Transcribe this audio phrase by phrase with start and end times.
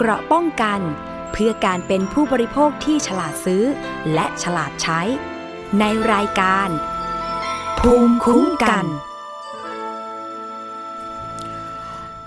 [0.00, 0.80] เกราะป้องกัน
[1.32, 3.62] เพื่อการเป็นผู้บริโภคที่ฉลาดซื้อ
[4.14, 5.00] และฉลาดใช้
[5.78, 6.68] ในรายการ
[7.78, 8.84] ภูมิคุ้มกัน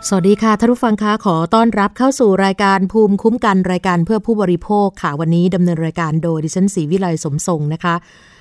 [0.08, 7.96] สวัสดีค่ะท่านผู้ฟังคะขอต้อนรับเข้าสู่รายการภูมิคุ้มกันรายการเพื่อผู้บริโภคค่ะวันนี้ดำเนินรายการโดยดิฉันศรีวิไลสมทรงนะคะ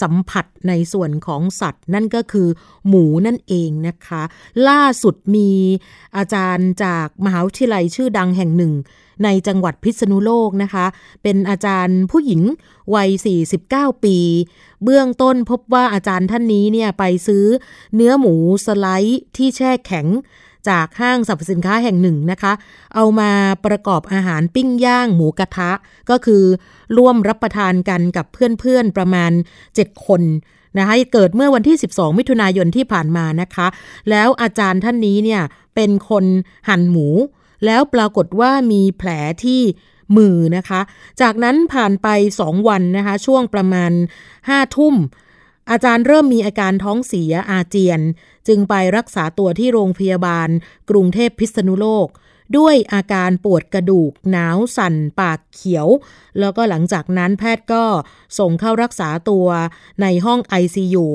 [0.00, 2.48] สัมผัสในส่วนของสัตว์ นั่นก็คือ
[2.88, 4.22] หมูนั่นเองนะคะ
[4.68, 5.50] ล่าสุดมี
[6.16, 8.72] อาจารย์จากมหาวิทยาลัยชื่อดังแห่งหนึ่ง
[9.24, 10.86] ในจังหวัดพิษณุโลกนะคะ
[11.22, 12.42] เป็นอาจารย์ผู้หญิง
[12.94, 13.10] วัย
[13.56, 14.16] 49 ปี
[14.84, 17.44] เบื้องต้นพบว่าอาจารย์ท่านนี้เนี่ยไปซื้อ
[17.94, 18.34] เนื้อหมู
[18.66, 20.06] สไลด์ที่แช่แข็ง
[20.68, 22.52] จากห้างสรรพสินค้าแห่งหนึ่งนะคะ
[22.94, 23.30] เอามา
[23.66, 25.70] ประกอบอาหารปิ้งย่างหมูกระทะ
[26.10, 26.44] ก็คือ
[26.96, 29.32] ร่วมรับประทานกันกับเพื่อนๆประมาณ
[29.68, 30.22] 7 คน
[30.78, 33.66] นะคะเกิดเมื่อวันที่ 12 มิถุนายนที่ผ่านมานะคะ
[34.10, 35.42] แล้วอาจารย์ท่านนี้เนี่ย
[35.74, 36.24] เป็นคน
[36.68, 37.08] หั่นหมู
[37.64, 39.10] แล้วปรากฏว่ามีแผล
[39.44, 39.62] ที่
[40.16, 40.80] มือนะคะ
[41.20, 42.08] จากนั้นผ่านไป
[42.40, 43.92] 2 วันนะคะ ช่วงประมาณ
[44.34, 44.94] 5ทุ่ม
[45.70, 48.00] อาจารย์เริ่มมีอาการท้องเสียอาเจียน
[48.48, 50.48] จึงไปรักษาตัวที่โรงพยาบาล
[50.90, 52.08] กรุงเทพพิษณุโลก
[52.58, 55.88] ด้วยอาการปวดกระดูก หนาวสั่น ปากเขียว
[56.40, 57.84] แล้วก็หลังจากนั้นแพทย์ก็
[58.38, 59.46] ส่งเข้ารักษาตัว
[60.02, 61.06] ในห้อง ICU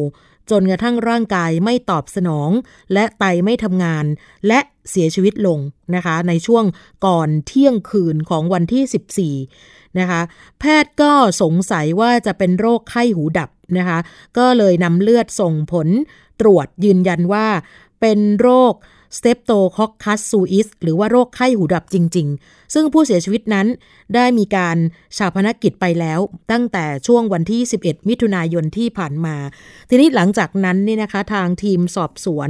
[0.50, 2.52] จนกระทั่งร่างกายไม่ตอบสนอง
[2.94, 4.06] และไตไม่ทำงาน
[4.48, 4.60] และ
[4.90, 5.60] เสียชีวิตลง
[5.96, 6.66] นะคะ ในช่วง
[7.06, 10.22] ก่อนเที่ยงคืนของวันที่ 14 นะคะ
[10.60, 14.00] แพทย์ก็สงสัยว่าจะเป็นโรคไข้หูดับนะคะ
[14.38, 15.88] ก็เลยนำเลือดส่งผล
[16.42, 17.48] ตรวจยืนยันว่า
[18.02, 18.74] เป็นโรค
[19.18, 23.68] Streptococcus suis หรือว่าโรคไข้หูดับจริง ๆ ซึ่งผู้เสียชีวิตนั้น
[24.16, 24.78] ได้มีการ
[25.18, 26.20] ชาพนกิจไปแล้ว
[26.52, 29.36] ตั้งแต่ช่วงวันที่ 11 มิถุนายนที่ผ่านมา
[29.90, 32.50] ทีนี้หลังจากนั้นนี่นะคะทางทีมสอบสวน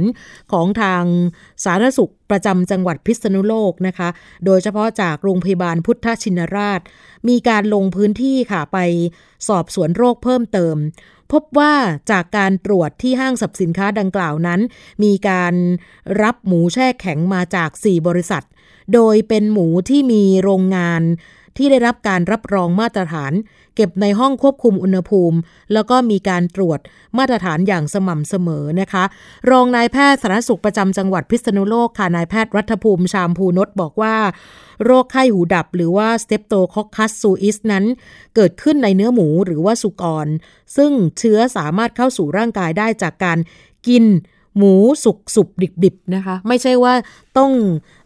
[0.52, 1.04] ของทาง
[1.64, 4.08] สาธารณสุขประจำจังหวัดพิษณุโลกนะคะ
[4.46, 6.80] โดยเฉพาะจากโรงพยาบาลพุทธชินราช
[7.28, 8.78] มีการลงพื้นที่ค่ะไป
[9.48, 10.76] สอบสวนโรคเพิ่มเติม
[11.32, 11.74] พบว่า
[12.10, 14.60] จากการตรวจที่ห้างสรรพสินค้าดังกล่าวนั้น
[15.02, 15.54] มีการ
[16.22, 18.44] รับหมูแช่แข็งมาจาก 4 บริษัท
[18.94, 21.02] โดยเป็นหมูที่มีโรงงาน
[21.56, 23.32] ที่ได้รับการรับรองมาตรฐาน
[23.76, 25.38] เก็บในห้องควบคุมอุณหภูมิ
[25.72, 26.78] แล้วก็มีการตรวจ
[27.18, 29.04] มาตรฐานอย่างสม่ำเสมอนะคะ
[29.50, 34.16] รองนายแพทย์สาธารณสุขประจำจังหวัดพิษณุโลกค่ะนายแพทย์รัฐภูมิชามภูนศบอกว่า
[34.84, 37.84] โรคไข้หูดับหรือว่า Streptococcus suis นั้น
[38.34, 40.26] เกิดขึ้นในเนื้อหมูหรือว่าสุกร
[40.76, 43.38] ซึ่งเชื้อสามารถเข้าสู่ร่างกายได้จากการ
[43.88, 44.04] กิน
[44.58, 44.74] หมู
[45.04, 46.94] สุกสุกดิบดิบนะคะ ไม่ใช่ว่า
[47.38, 47.52] ต้อง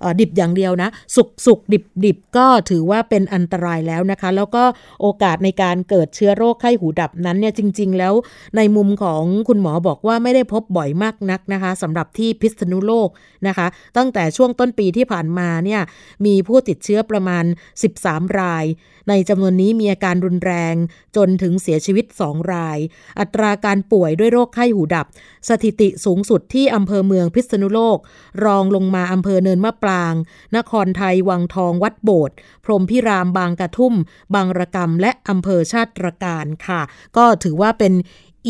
[0.05, 4.65] อดิบอย่างเดียวนะ สุกสุกดิบดิบก็ถือว่าเป็นอันตรายแล้วนะคะ แล้วก็
[5.01, 8.15] โอกาสในการเกิดเชื้อโรคไข้หูดับนั้นเนี่ยจริง ๆ แล้ว
[8.57, 13.09] ในมุมของคุณหมอบอกว่าไม่ได้พบบ่อยมากนักนะคะสำหรับที่พิษณุโลก
[13.47, 13.67] นะคะ
[13.97, 15.81] ตั้งแต่ช่วงต้นปีที่ผ่านมาเนี่ย
[16.27, 17.45] มีผู้ติดเชื้อประมาณ
[17.93, 18.65] 13 ราย
[19.09, 20.75] ในจำนวนนี้มีอาการรุนแรง
[21.17, 22.79] จนถึงเสียชีวิต 2 ราย
[23.21, 25.07] อัตราการป่วยด้วยโรคไข้หูดับ
[25.49, 27.99] สถิติสูงสุดที่อำเภอเมืองพิษณุโลก
[28.45, 30.15] รองลงมาอำเภอเนินมะปราง
[30.56, 33.94] นครไทย วังทอง วัดโบสถ์พรมพิรามบางกระทุ่ม
[34.34, 36.81] บางระกมและอำเภอชาติตรการค่ะ
[37.16, 37.93] ก็ถือว่าเป็น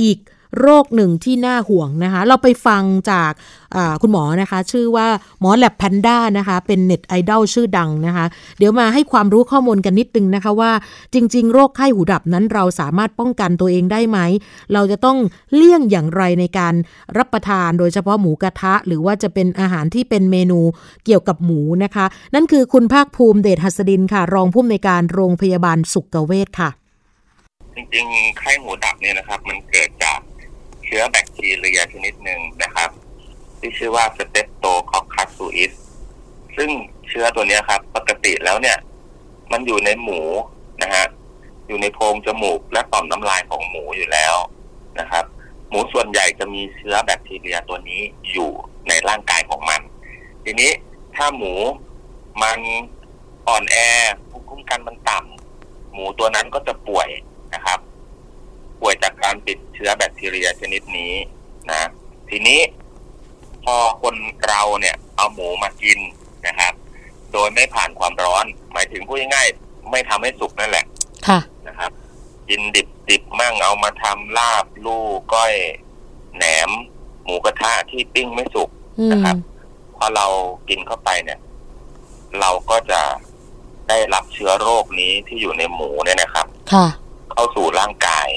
[0.00, 0.18] อีก
[0.60, 3.32] โรคหนึ่งที่น่าห่วงนะคะ เราไปฟังจาก
[4.02, 5.06] คุณหมอนะคะ ชื่อว่า
[5.40, 8.24] หมอแลบแพนด้านะคะ เป็นเน็ตไอดอลชื่อดังนะคะ
[8.58, 10.72] เดี๋ยวมาให้ความรู้ข้อมูลกันนิดนึงนะคะว่า
[11.14, 14.18] จริง ๆ โรคไข้หูดับนั้นเราสามารถป้องกันตัวเองได้ไหม
[14.72, 15.18] เราจะต้อง
[15.54, 16.74] เลี่ยงอย่างไรในการ
[17.18, 20.60] รับประทาน โดยเฉพาะหมูกระทะ หรือว่าจะเป็นอาหารที่เป็นเมนู
[21.04, 26.70] เกี่ยวกับหมูนะคะ นั่นคือคุณภาคภูมิเดชหัสดินค่ะ รองผู้อำนวยการโรงพยาบาลสุขเวชค่ะ
[27.74, 30.15] จริงๆไข้หูดับเนี่ยนะครับ มันเกิดจาก
[30.86, 32.90] เชื้อแบคทีเรียชนิดหนึ่งนะครับ
[33.58, 35.72] ที่ชื่อว่า Streptococcus suis
[36.56, 36.70] ซึ่ง
[37.08, 38.78] เชื้อตัวนี้ครับ ปกติแล้วเนี่ย
[39.52, 40.20] มันอยู่ในหมู
[40.82, 41.06] นะฮะ
[41.66, 44.34] อยู่ในโพรงจมูกและต่อมน้ำลายของหมูอยู่แล้ว
[45.00, 45.24] นะครับ
[45.70, 48.00] หมูส่วนใหญ่จะมีเชื้อแบคทีเรียตัวนี้
[48.32, 48.50] อยู่
[48.88, 49.80] ในร่างกายของมัน
[50.44, 50.70] ทีนี้
[51.16, 51.52] ถ้าหมู
[52.42, 52.58] มัน
[53.48, 53.76] อ่อนแอ
[54.30, 57.08] ภูมิคุ้มกันมันต่ำหมูตัวนั้นก็จะป่วย
[57.54, 57.78] นะครับ
[58.80, 61.12] ป่วยจากการติดเชื้อแบคทีเรียชนิดนี้
[61.70, 61.88] นะ
[62.30, 62.60] ทีนี้
[63.64, 64.14] พอคน
[64.48, 65.98] เราเนี่ยเอาหมูมากิน
[66.46, 66.72] นะครับ
[67.32, 70.84] โดยไม่ผ่านความร้อน หมายถึงพูดง่ายๆไม่ทำให้สุกนั่นแหละ
[71.28, 71.90] ค่ะนะครับ
[72.48, 75.54] กินดิบดิบมั่งเอามาทำลาบลูกก้อย
[76.36, 76.70] แหนม
[77.24, 79.36] หมูกระทะที่ปิ้งไม่สุกอืมนะครับ
[79.96, 80.26] พอเรา
[80.68, 81.38] กินเข้าไปเนี่ย
[82.40, 83.00] เราก็จะ
[83.88, 86.86] ได้รับเชื้อโรคนี้ที่อยู่ในหมูเนี่ยนะครับ ค่ะ
[87.32, 88.28] เข้าสู่ร่างกาย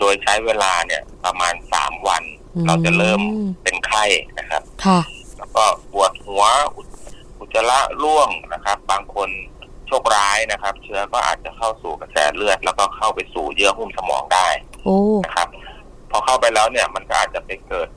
[0.00, 2.22] โดยใช้เวลาเนี่ยประมาณสามวัน
[2.54, 3.20] อืมเราจะเริ่ม
[3.62, 4.04] เป็นไข้
[4.38, 5.00] นะครับ ค่ะ
[5.38, 6.44] แล้วก็ปวดหัว
[6.76, 6.88] อุจ
[7.38, 9.30] อุจจาระร่วงนะครับ บางคน
[9.86, 14.48] โชคร้ายนะครับ เชื้อก็อาจจะเข้าสู่กระแสเลือด แล้วก็เข้าไปสู่เยื่อหุ้มสมองได้
[14.84, 15.48] โอ้นะครับ
[16.10, 17.88] พอเข้าไปแล้วเนี่ยมันก็อาจจะไปเกิด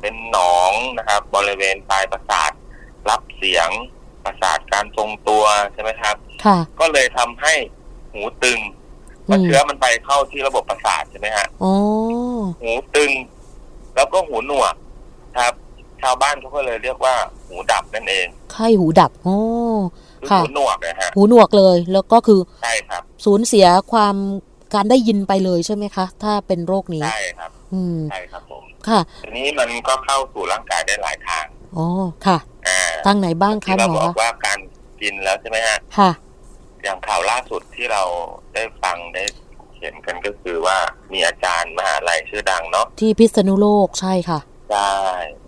[0.00, 2.52] เป็นหนองนะครับ บริเวณปลายประสาท
[3.10, 3.68] รับเสียง
[4.24, 7.54] ประสาทการทรงตัวใช่ไหมครับค่ะก็เลยทำให้
[8.12, 8.58] หูตึง
[9.28, 11.74] เพราะเชื้อมันไปเข้าที่ระบบประสาทใช่ไหมฮะอ๋อ
[12.62, 13.10] หูตึง
[13.94, 14.74] แล้วก็หูหนวก
[15.38, 15.52] ครับ
[16.02, 17.14] ชาวบ้านเขาก็เลยเรียกว่า
[17.46, 19.36] หูดับนั่นเองไข้หูดับอ๋อ
[20.20, 24.16] คือค่ะหูหนวกนะฮะหูหนวกเลย แล้วก็คือใช่ครับ สูญเสียความ
[24.74, 31.44] การได้ยินไปเลยใช่ไหมคะ ถ้าเป็นโรคนี้ใช่ครับอืมใช่ครับผมค่ะทีนี้มันก็เข้าสู่ร่างกายได้หลายทาง
[31.76, 31.86] อ๋อ
[32.26, 32.38] ค่ะ
[32.68, 34.58] อ่าทางไหนบ้างคะที่หเรามบออกว่าการ
[35.00, 36.10] กินแล้วใช่ไหมฮะค่ะ
[36.82, 38.02] อย่างข่าวล่าสุดที่เรา
[38.54, 39.24] ได้ฟังได้
[39.80, 40.78] เห็นกันก็คือว่า
[41.12, 44.40] มีอาจารย์มหาลัยชื่อดังเนาะที่พิษณุโลกใช่ค่ะ
[44.70, 44.92] ใช่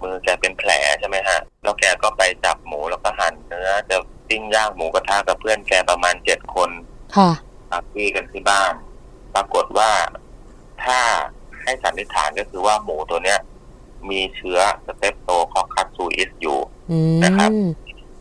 [0.02, 3.96] มือแกเป็นแผลใช่ไหมฮะ แล้วแกก็ไปจับหมูแล้วก็หั่นเนื้อจะ
[4.28, 6.70] ปิ้งย่างหมูกระทะกับเพื่อนแกประมาณเจ็ดคน
[7.16, 7.30] ค่ะ
[7.70, 8.72] ปาร์ตี้กันที่บ้าน
[9.34, 9.90] ปรากฏว่า
[10.84, 10.98] ถ้า
[11.62, 13.38] ให้สันนิษฐานก็คือว่าหมูตัวเนี้ย
[14.10, 16.58] มีเชื้อสเตปโตคอคัสซูอิสอยู่
[16.90, 17.68] อืนะครับม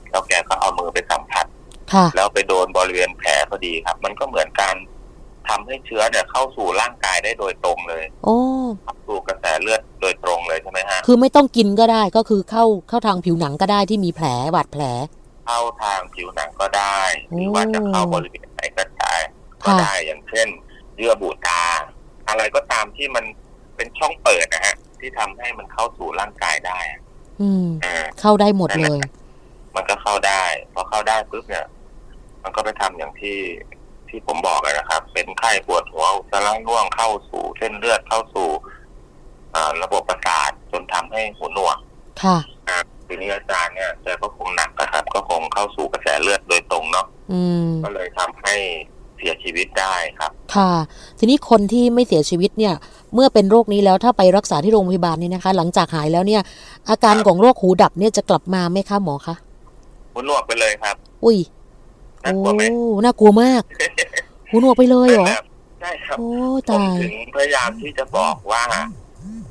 [0.09, 1.28] แล้วแกก็เอามือไปสัมผัสค่ะ
[2.15, 4.75] แล้วไปโดนบริเวณแผลพอดีครับ มันก็เหมือนการ
[5.49, 8.37] ทำให้เชื้อเนี่ยเข้าสู่ร่างกายได้โดยตรงเลย โอ้
[8.83, 14.83] เข้าสู่กระแสเลือดโดยตรงเลยใช่ไหมฮะ คือไม่ต้องกินก็ได้ก็คือเข้าเข้าทางผิวหนังก็ได้ที่มีแผลบาดแผล
[15.47, 16.99] เข้าทางผิวหนังก็ได้
[17.29, 19.13] หรือว่าจะเข้าบริเวณไหนก็ได้
[19.63, 20.47] ก็ค่ะได้อย่างเช่น
[20.97, 21.61] เยื่อบุตา
[22.27, 23.25] อะไรก็ตามที่มัน
[23.75, 26.99] เป็นช่องเปิดนะฮะ ที่ทำให้มันเข้าสู่ร่างกายได้อะ
[27.41, 28.99] อืมอ่าเข้าได้หมดเลย
[29.75, 30.43] มันก็เข้าได้
[30.73, 31.65] พอเข้าได้ปุ๊บเนี่ย
[32.43, 33.37] มันก็ไปทำอย่างที่
[34.09, 38.49] ที่ผมบอกอะนะครับ เป็นไข้ปวดหัวอุจจาระร่วงเข้าสู่เส้นเลือดเข้าสู่
[39.55, 41.77] อ่าระบบประสาทจนทำให้หูหนวก
[42.23, 42.37] ค่ะ
[42.67, 42.77] อ่า
[43.07, 48.55] ทีนี้อาจารย์เนี่ยแกก็คงหนักนะครับ ก็คงเข้าสู่กระแสเลือดโดยตรงเนาะอืมก็เลยทำให้
[49.17, 50.71] เสียชีวิตได้ครับ ค่ะ
[51.19, 52.73] ทีนี้คนที่ไม่เสียชีวิตเนี่ย
[53.13, 56.41] เมื่อเป็นโรคนี้แล้วถ้าไปรักษาที่โรงพยาบาลนี่นะคะ หลังจากหายแล้วเนี่ย
[56.89, 59.35] อาการของโรคหูดับเนี่ยจะกลับมาไหมคะหมอคะ
[60.11, 61.58] หูหนวกไปเลยครับ อุ้ยน่า
[62.21, 62.63] โอ้กลัวไหม
[63.03, 63.63] น่ากลัวมาก
[64.49, 65.45] หูหนวกไปเลยเหรอแบบ
[65.81, 68.63] ใช่ครับโอ้ผมตายถึงพยายามที่จะบอกว่า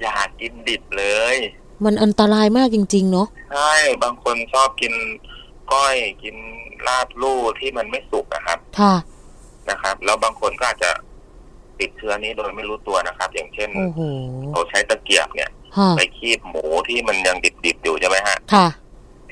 [0.01, 1.37] อย่ากินดิบเลย
[1.85, 3.73] มันอันตรายมากจริง ๆ เนาะใช่
[4.03, 4.93] บางคนชอบกิน
[5.73, 6.37] ก้อยกิน
[6.87, 8.95] ลาบลู่ที่มันไม่สุกนะครับ ค่ะ
[9.71, 10.91] นะครับ แล้วบางคนก็อาจจะ
[11.81, 14.01] ติดเชื้อนี้โดยไม่รู้ตัวนะครับ อย่างเช่นโอ้โห
[14.51, 18.67] เขาใช้ตะเกียบเนี่ยค่ะไปคีบหมูที่มันยังดิบๆอยู่ใช่ไหมฮะค่ะ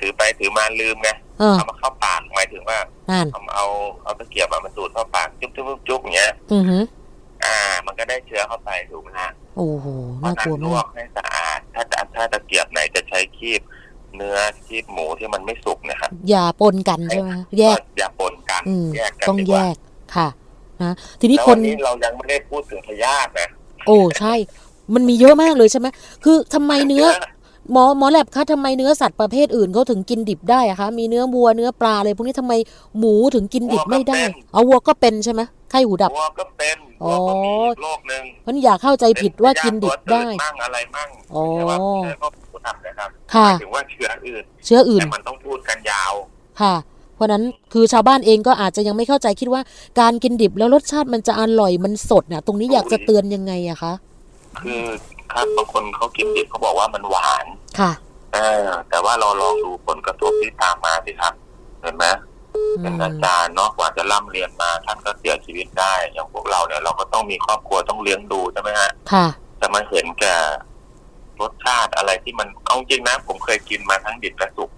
[0.01, 2.79] ถือไปถือมาลืมไงเออ เอามาเข้าปากหมายถึงว่า
[3.11, 3.67] นั่นเอาเอา
[4.05, 6.83] เอาตะเกียบอะมาดูดเข้าปากจุ๊บจุ๊บจุ๊บจุ๊บอย่างเงี้ย อือหือ
[7.45, 9.87] อ่า มันก็ได้เชื้อเข้าไปถูกไหมฮะโอ้โห
[10.21, 11.83] เพน่าราะฉะกลัวนั้นลวมากกให้สะอาด ถ้า
[12.15, 13.61] ถ้าตะเกียบไหนจะใช้คีบ
[14.17, 14.37] เนื้อ
[14.67, 19.77] คีบหมูที่มันไม่สุกเนะครับอย่าปนกันใช่ไหมแยกอย่าปนกันอืมแยกกันต้องดีแยว่า ก
[20.17, 20.29] ค่ะ
[20.83, 23.49] นะทีนี้แล้วควันน นี้เรายังไม่ได้พูดถึงพยาธินะ
[23.87, 24.35] โอ้ใช่
[24.95, 25.87] มันมีเยอะมากเลยใช่ไหม
[26.25, 27.07] คือทำไมเนื้อ
[27.73, 32.53] หมอหมอแลบคะทำไมเนื้อสัตว์ประเภทอื่นเขาถึงกินดิบได้อะคะ มีเนื้อวัวเนื้อปลาอะไรพวกนี้ทำไม
[32.99, 34.21] หมูถึงกินดิบไม่ได้
[34.53, 46.13] เอาวัวก็เป็นใช่ไหมไข้หูดับวัวก็เป็นอ๋วัอวก็มีอีกโรคหนึ่งมันอย่าเข้าใจผิดว่ากินดิบได้เป็นพยาธิตัวตืมั่งอะไรมั่งอ๋อไม่ใช่ว่าไม่ใช่ก็ผู้ทำนะครับค่ะหมายถึงว่าเชื้ออื่น เชื้ออื่นแต่มันต้องพูดกันยาว
[46.61, 46.75] ค่ะ
[47.15, 47.43] เพราะฉะนั้น
[47.73, 49.63] คือชาวบ้านเองก็อาจจะยังไม่เข้าใจคิดว่า
[50.01, 53.93] การกินดิบแล้วรสชาติมันจะอร่อยมันสดเนี่ยตรงนี้อยากจะเตือนยังไงอะคะ
[54.61, 54.83] คือ
[55.33, 57.47] ครับบางคนเขากินดิบเขาบอกว่ามันหวาน
[57.81, 57.93] ค่ะ
[58.35, 61.35] เออ แต่ว่าเราลองดูผลกระทบที่ตามมาสิครับ
[61.83, 62.07] เห็นไหม
[62.57, 69.27] อืเป็นมอาจารย์เนาะกว่าจะร่ำเรียนมาท่านก็เสียชีวิตได้ อย่างพวกเราเนี่ยเราก็ต้องมีครอบครัวต้องเลี้ยงดูใช่ไหมฮะค่ะ
[69.61, 70.37] จะมาเห็นแก่
[71.41, 74.71] รสชาติอะไรที่มันเอาจริงนะผมเคยกินมาทั้งดิบและสุก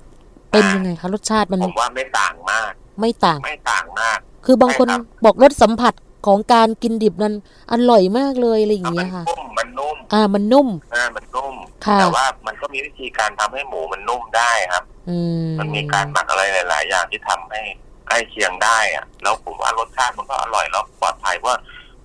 [0.51, 5.95] เป็นยังไงคะรสชาติมันผมว่าไม่ต่างมาก ไม่ต่างไม่ต่างมาก คือบางคนใช่ครับบอกรสสัมผัส
[6.27, 7.35] ของการกินดิบนั้น
[7.73, 11.55] อร่อยมากเลยอะไรอย่างเงี้ยค่ะ มันนุ่มมันนุ่มอ่า มันนุ่ม อ่า มันนุ่ม
[11.87, 17.63] ค่ะแต่ว่ามันก็มีวิธีการทำให้หมูมันนุ่มได้ครับ อืมมันมีการหมักอะไรหลาย ๆ อย่างที่ทำให้
[18.07, 21.59] ใกล้เคียงได้อะแล้วผมว่ารสชาติมันก็อร่อยแล้วปลอดภัยเพราะว่า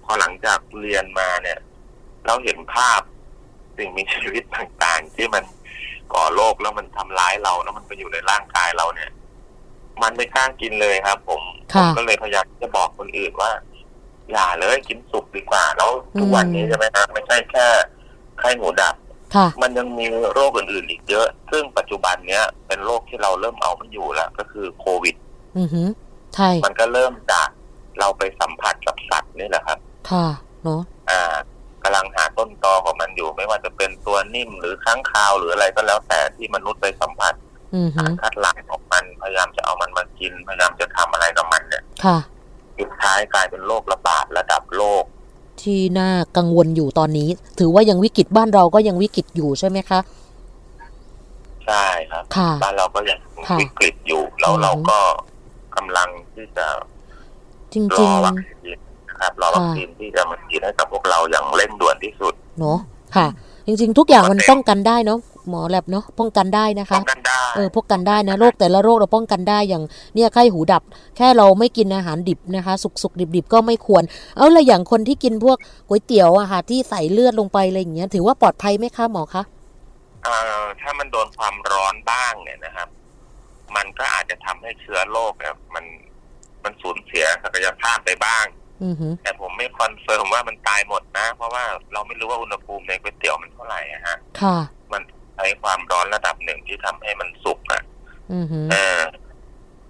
[0.03, 1.59] พอหลังจากเรียนมาเนี่ย
[2.25, 3.01] เราเห็นภาพ
[3.77, 5.43] สิ่งมีชีวิตต่าง ๆ ที่มัน
[6.13, 9.09] ก่อโรคแล้วมันทำร้ายเราแล้วมันไปอยู่ในร่างกายเราเนี่ย
[10.03, 11.41] มันไม่กล้ากินเลยครับ ผม
[11.73, 13.51] ผค่ะมก็เลยพยายามจะบอกคนอื่นว่า
[14.31, 17.65] อย่าเลยกินสุกดีกว่า แล้วทุกวันนี้อืมใช่ไหมครับไม่ใช่แค่
[18.39, 18.95] ไข้หมูดับ
[19.35, 25.15] ค่ะมันยังมีโรคอื่นๆอีกเยอะ ซึ่งปัจจุบันเนี้ยเป็นโรคที่เราเริ่มเอาไม่อยู่แล้ว ก็คือโควิด
[25.57, 25.87] อือหือ
[26.35, 27.49] ใช่มันก็เริ่มจาก
[27.99, 29.77] เราไปสัมผัสกับสัตว์นี่แหละครับ
[30.11, 30.27] ค่ะ
[30.63, 31.35] เนาะอ่า
[31.83, 37.33] กำลังหาต้นตอของมันอยู่ ไม่ว่าจะเป็นตัวนิ่มหรือค้างคาวหรืออะไรก็แล้วแต่ที่มนุษย์ไปสัมผัส
[37.75, 42.17] อือหืสาอรคัดหลั่งของมันพยายามจะเอามันมากินพยายามจะทำอะไรกับมันเนี่ยค่ะ
[42.79, 45.03] สุดท้ายกลายเป็นโรคระบาดระดับโลก
[45.61, 49.99] ที่น่ากังวลอยู่ตอนนี้ ถือว่ายังวิกฤตบ้านเราก็ยังวิกฤตอยู่ใช่ไหมคะ
[51.65, 54.97] ใช่ครับค่ะบ้านเราก็ยังค่ะวิกฤตอยู่แล้วอือฮึเราก็
[55.75, 56.67] กำลังที่จะ
[57.73, 58.77] จริงรจริองวัคซีน
[59.09, 62.79] นะครับรอวัคซีนที่จะมาฉีดให้กับพวกเราอย่างเร่งด่วนที่สุดเนาะ
[63.15, 63.27] ค่ะ
[63.67, 65.19] จริง ๆ ทุกอย่างมันป้องกันได้เนาะ
[65.49, 69.83] หมอแลบเนาะป้องกันได้นะป้คะองกันได้เออป้องกันได้นะโรคแต่ละโรคเราป้องกันได้อย่าง
[70.15, 70.83] เนี่ยไข้หูดับ
[71.17, 74.03] แค่เราไม่กินอาหารดิบนะคะ สุกสุกดิบดิบๆก็ไม่ควร
[74.37, 75.57] เอาละอย่างคนที่กินพวก
[75.87, 79.43] ก๋วยเตี๋ยวอะค่ะที่ใส่เลือดลงไปอะไรอย่างเงี้ยถือว่าปลอดภัยไหมคะหมอคะ
[80.23, 82.87] เอ่อถ้ามันโดนความร้อนบ้างเนี่ยนะครับ
[83.75, 85.85] มันก็อาจจะทำให้เชื้อโรคเนี่ยมัน
[86.63, 88.45] มันสูญเสียศักยภาพไปบ้าง
[88.83, 94.82] อือหือแต่ผมไม่ confirm ว่ามันตายหมดนะ เพราะว่าเราไม่รู้ว่าอุณหภูมิในก๋วยเตี๋ยวมันเท่าไหร่อะฮะ ค่ะมัน
[95.35, 97.81] ใช้ความร้อนระดับหนึ่งที่ทำให้มันสุกอะ
[98.33, 99.01] อือหือเออ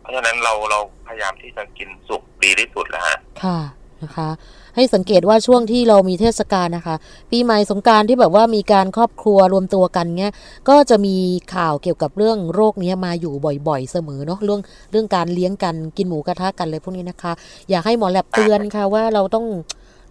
[0.02, 3.60] เพราะฉะนั้นเราเราพยายามที่จะกินสุกดีที่สุดแล้วฮะค่ะ
[4.04, 4.30] นะคะ
[4.76, 6.96] ให้สังเกตว่าช่วงที่เรามีเทศกาลนะคะ
[7.32, 10.34] ปีใหม่สงกรารที่แบบว่ามีการครอบครัวรวมตัวกันเงี้ย
[10.70, 11.16] ก็จะมี
[11.56, 13.34] ข่าวเกี่ยวกับเรื่องโรคเนี้ยมาอยู่
[13.68, 17.34] บ่อยๆเสมอเนาะเรื่องเรื่องการเลี้ยงกันกินหมูกระทะกันเลยพวกนี้นะคะ
[17.70, 19.46] อยากให้หมอแลบเตือนค่ะว่าเราต้อง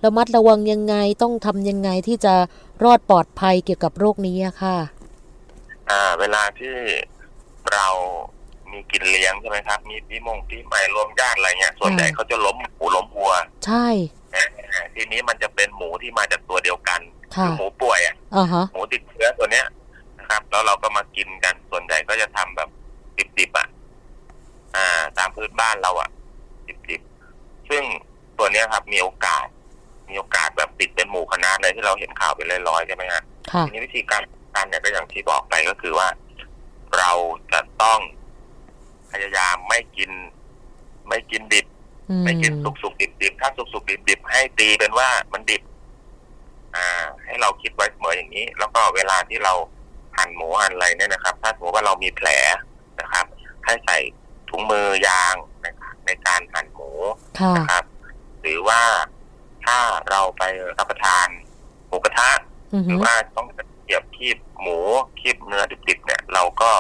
[0.05, 2.35] ระมัดระวังยังไงต้องทำยังไงที่จะ
[2.85, 4.77] รอดปลอดภัยเกี่ยวกับโรคนี้อะค่ะ
[5.91, 6.75] อ่า เวลาที่
[7.73, 7.87] เรา
[8.71, 13.33] มีกินเลี้ยงใช่ไหมครับ มีปีมงปีใหม่รวมญาติอะไรเงี้ย ส่วนใหญ่อืมเขาจะล้มหมูล้มวัว
[13.67, 13.87] ใช่
[14.35, 14.47] นะ
[14.95, 17.01] ทีนี้มันจะเป็นหมูที่มาจากตัวเดียวกัน
[17.37, 19.67] ค่ะหมูป่วยอะอ่าฮะหมูติดเชื้อตัวเนี้ย
[20.19, 22.69] นะครับ แล้วเราก็มากินกัน ส่วนใหญ่ก็จะทำแบบ
[23.39, 23.69] ดิบๆอะ
[24.77, 26.11] อ่า ตามพื้นบ้านเราอะ
[26.91, 27.83] ดิบๆซึ่ง
[28.39, 29.47] ตัวเนี้ยครับ มีโอกาส
[30.11, 33.23] มีโอกาสแบบติดเป็นหมู่คณะเลยที่เราเห็นข่าวเป็นร้อยๆใช่ไหมฮะ
[33.53, 34.23] ค่ะทีนี้วิธีการ
[34.55, 36.09] การเนี่ยก็อย่างที่บอกไปก็คือว่า
[36.99, 37.13] เรา
[37.53, 38.01] จะต้อง
[39.11, 40.11] พยายามไม่กิน
[41.09, 41.67] ไม่กินดิบ
[42.11, 45.63] อืมไม่กินสุกสุกดิบดิบถ้าสุกสุกดิบดิบให้ตีเป็นว่ามันดิบ
[46.77, 46.87] อ่า
[47.25, 49.55] ให้เราคิดไว้เสมออย่างนี้ แล้วก็เวลาที่เรา
[50.17, 52.29] หั่นหมูหั่นอะไรเนี่ยนะครับ ถ้าสมมติว่าเรามีแผล
[53.01, 53.25] นะครับ
[53.65, 53.99] ให้ใส่
[54.51, 55.35] ถุงมือยาง
[55.67, 56.91] นะครับในการหั่นหมู
[57.41, 57.85] ค่ะนะครับ
[58.41, 58.81] หรือว่า
[59.65, 59.77] ถ้า
[60.11, 60.43] เราไป
[60.79, 61.29] รับประทาน
[61.87, 62.31] หมูกระทะ
[62.75, 64.79] อือหหืรืออว่าต้องเกียบคีบหมู
[65.21, 66.71] คีบเนื้อดิบๆเนี่ย เราก็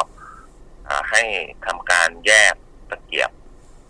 [0.88, 1.22] อ่าให้
[1.64, 2.54] ทำการแยก
[2.90, 3.30] ตะเกียบ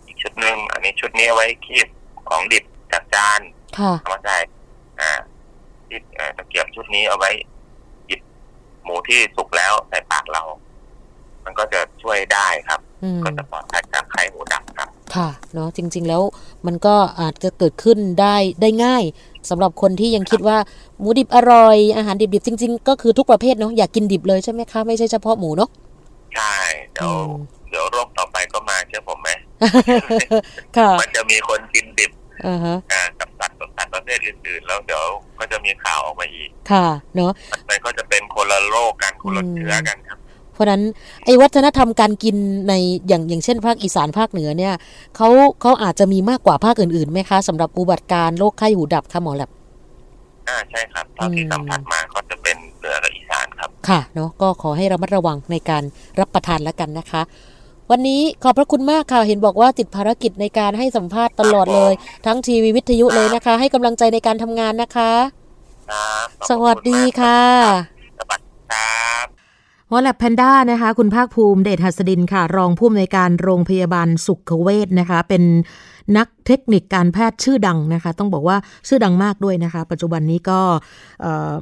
[0.05, 1.87] อีกชุดหนึ่งอันนี้ชุดนี้เอาไว้คีบ
[2.29, 3.39] ของดิบจากจาน
[3.79, 4.37] ค่ะเอามาใส่
[4.99, 5.11] อ่า
[5.87, 7.31] ที่เอ่อตะเกียบชุดนี้เอาไว้
[8.07, 8.21] หยิบ
[8.83, 10.43] หมูที่สุกแล้วใส่ปากเรา
[11.43, 16.21] มันก็จะช่วยได้ครับอืมก็จะปลอดภัยจากไข้หมูดับครับ ค่ะเนาะจริง ๆ แล้ว
[16.65, 19.03] มันก็อาจจะเกิดขึ้นได้ได้ง่าย
[19.49, 20.57] สำหรับคนที่ยังคิดว่า
[21.03, 25.69] หมูดิบอร่อย อาหารดิบๆจริง ๆ ก็คือทุกประเภทเนาะอยากกินดิบเลยใช่ไหมคะไม่ใช่เฉพาะหมูเนาะ
[26.35, 26.55] ใช่
[26.93, 29.29] เดี๋ยวอืมเดี๋ยวโรคต่อไปก็มาเชื่อผมไหม
[30.77, 32.11] ค่ะมันจะมีคนกินดิบ
[32.45, 35.03] อ่าฮะอ่ากับสัตว์สัตว์ประเภทอื่นๆแล้วเดี๋ยว
[35.39, 37.31] ก็จะมีข่าวออกมาอีก ค่ะเนาะ
[37.69, 40.17] มันก็จะเป็นคนละโรคกันคนละอืมเชื้อกันครับ
[40.53, 40.81] เพราะฉะนั้น
[41.25, 42.35] ไอ้วัฒนธรรมการกิน
[42.67, 42.73] ใน
[43.07, 44.73] อย่างอย่างเช่นภาคอีสานภาคเหนือเนี่ย
[45.15, 45.29] เขา
[45.61, 49.49] เขาอาจจะมีมากกว่าภาคอื่นๆไหมคะสำหรับอุบัติการณ์โรคไข้หูดับค่ะหมอแลบ
[50.47, 55.83] อ่าใช่ครับเท่าที่อืมสัมผัสมาก็จะเป็นเหนือกับอีสานครับ ค่ะเนาะก็ขอให้ระมัดระวังในการ
[56.19, 57.21] รับประทานแล้วกันนะคะ
[57.91, 61.93] วันนี้ขอบพระคุณมากค่ะ เห็นบอกว่าติดภารกิจในการให้สัมภาษณ์ตลอดเลย
[62.25, 65.11] ทั้งทีวีวิทยุเลยนะคะ ให้กำลังใจในการทำงานนะคะ
[65.89, 67.41] ครับขอบสวัสดีค่ะ
[68.19, 69.25] สวัสดีครับ
[69.89, 75.43] หมอแลบแพนด้านะคะ คุณภาคภูมิเดชหัสดินค่ะ รองผู้อำนวยการโรงพยาบาลสุขเวชนะคะ เป็น
[76.17, 78.57] นักเทคนิคการแพทย์ชื่อดังนะคะ ต้องบอกว่า
[78.87, 80.59] ชื่อดังมากด้วยนะคะ ปัจจุบันนี้ก็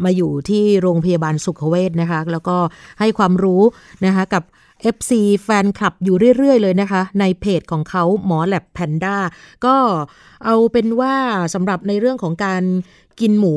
[0.05, 2.57] มาอยู่ที่โรงพยาบาลสุขเวชนะคะ แล้วก็
[2.99, 3.61] ให้ความรู้
[4.05, 4.43] นะคะกับ
[4.95, 5.11] FC
[5.43, 9.17] แฟนคลับอยู่เรื่อย ๆ เลยนะคะ ในเพจของเขาหมอแลบแพนด้า
[9.65, 9.75] ก็
[10.45, 11.15] เอาเป็นว่า
[11.53, 12.63] สำหรับในเรื่องของการ
[13.21, 13.55] กินหมู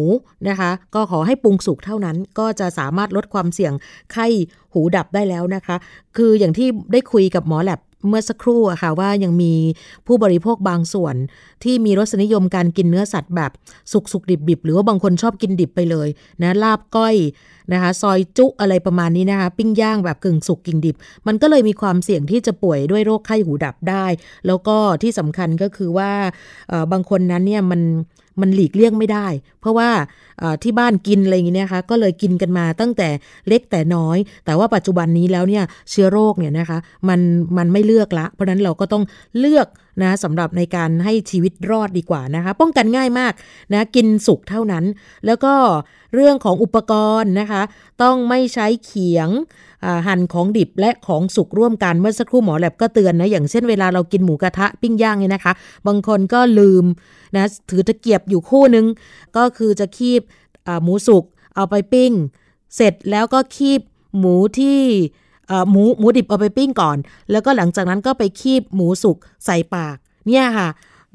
[0.49, 3.73] นะคะ ก็ขอให้ปรุงสุกเท่านั้น ก็จะสามารถลดความเสี่ยง
[4.13, 4.27] ไข้
[4.73, 5.77] หูดับได้แล้วนะคะ
[6.17, 9.55] คืออย่างที่ได้คุยกับหมอแลบ เมื่อสักครู่อะค่ะว่ายังมี
[10.07, 11.15] ผู้บริโภคบางส่วน
[11.65, 13.51] ที่มีรสนิยมการกินเนื้อสัตว์แบบ
[13.93, 16.09] สุกสุกดิบดิบหรือว่าบางคนชอบกินดิบไปเลย
[16.43, 17.17] นะลาบก้อย
[17.73, 20.97] นะคะ ซอยจุอะไรประมาณนี้นะคะปิ้งย่างแบบกึ่งสุกกึ่งดิบ
[21.27, 24.07] มันก็เลยมีความเสี่ยงที่จะป่วยด้วยโรคไข้หูดับได้
[24.47, 26.13] แล้วก็ที่สำคัญก็คือว่า
[26.93, 27.81] บางคนนั้นเนี่ยมัน
[28.41, 29.27] มันหลีกเลี่ยงไม่ได้
[29.61, 29.91] เพราะว่า
[30.63, 33.09] ที่บ้านกินอะไรอย่างเงี้ยคะก็เลยกินกันมาตั้งแต่
[33.49, 37.21] เล็กแต่น้อย แต่ว่าปัจจุบันนี้แล้วเนี่ยเชื้อโรคเนี่ยนะคะมัน
[37.59, 39.05] มันไม่เลือกละ เพราะนั้นเราก็ต้อง
[39.39, 39.69] เลือก
[40.03, 43.33] นะสำหรับในการให้ชีวิตรอดดีกว่านะคะ ป้องกันง่ายมาก
[43.73, 44.85] นะกินสุกเท่านั้น
[45.27, 45.55] แล้วก็
[46.15, 47.63] เรื่องของอุปกรณ์นะคะ
[48.03, 49.29] ต้องไม่ใช้เขียง
[50.07, 55.53] หั่นของดิบและของสุกร่วมกันเมื่อสักครู่หมอแลบก็เตือนนะอย่างเช่นเวลาเรากินหมูกระทะปิ้งย่างเนี่ยนะคะ
[55.87, 56.85] บางคนก็ลืม
[57.37, 58.87] นะถือตะเกียบอยู่คู่นึง
[59.37, 60.23] ก็คือจะคีบ
[60.83, 62.13] หมูสุกเอาไปปิ้ง
[62.77, 63.81] เสร็จแล้วก็คีบ
[64.19, 64.81] หมูที่
[65.71, 66.97] หมูหมูดิบเอาไปปิ้งก่อน
[67.31, 70.69] แล้วก็หลังจากนั้นก็ไปคีบหมูสุกใส่ปาก เนี่ยค่ะ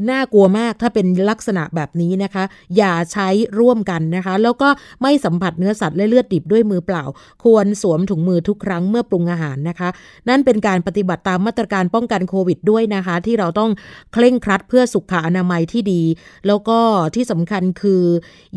[0.10, 2.44] น่ากลัวมากถ้าเป็นลักษณะแบบนี้นะคะ
[2.78, 3.30] อย่าใช้
[3.60, 4.70] ร่วมกันนะคะ แล้วก็
[5.02, 7.04] ไม่สัมผัสเนื้อสัตว์และเลือดดิบด้วยมือเปล่า
[7.44, 9.90] ควรสวมถุงมือทุกครั้งเมื่อปรุงอาหารนะคะ
[10.30, 13.72] นั่นเป็นการปฏิบัติตามมาตรการป้องกันโควิดด้วยนะคะ ที่เราต้อง
[14.14, 16.04] เคร่งครัดเพื่อสุขอนามัยที่ดี
[16.48, 16.80] แล้วก็
[17.16, 18.04] ที่สำคัญคือ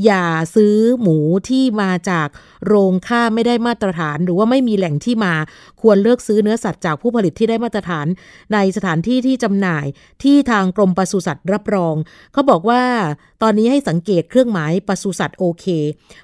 [0.05, 1.19] อย่าซื้อหมู
[1.49, 2.29] ที่มาจาก
[2.67, 5.35] โรงฆ่าไม่ได้มาตรฐาน หรือว่าไม่มีแหล่งที่มา
[5.83, 8.07] ควรเลือกซื้อเนื้อสัตว์จากผู้ผลิตที่ได้มาตรฐาน
[8.53, 9.85] ในสถานที่ที่จำหน่าย
[10.23, 11.95] ที่ทางกรมปศุสัตว์รับรอง
[12.33, 12.83] เขาบอกว่า
[13.43, 15.67] ตอนนี้ให้สังเกตเครื่องหมายปศุสัตว์โอเค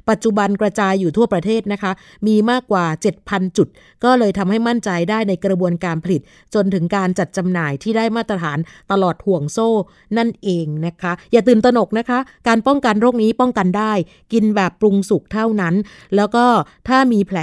[0.09, 1.93] ปัจจุบันกระจายอยู่ทั่วประเทศนะคะ
[2.27, 2.85] มีมากกว่า
[3.23, 3.69] 7,000 จุด
[4.05, 6.23] ก็เลยทำให้มั่นใจได้ในกระบวนการผลิต
[6.55, 8.59] จนถึงการจัดจำหน่ายที่ได้มาตรฐาน
[8.93, 9.71] ตลอดห่วงโซ่
[10.17, 13.93] นั่นเองนะคะ อย่าตื่นตระหนกนะคะ การป้องกันโรคนี้ป้องกันได้
[14.33, 15.75] กินแบบปรุงสุกเท่านั้น
[16.17, 16.45] แล้วก็
[16.89, 17.39] ถ้ามีแผล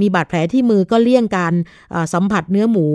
[0.00, 1.54] มีบาดแผลที่มือก็เลี่ยงการ
[2.14, 2.86] สัมผัสเนื้อหมู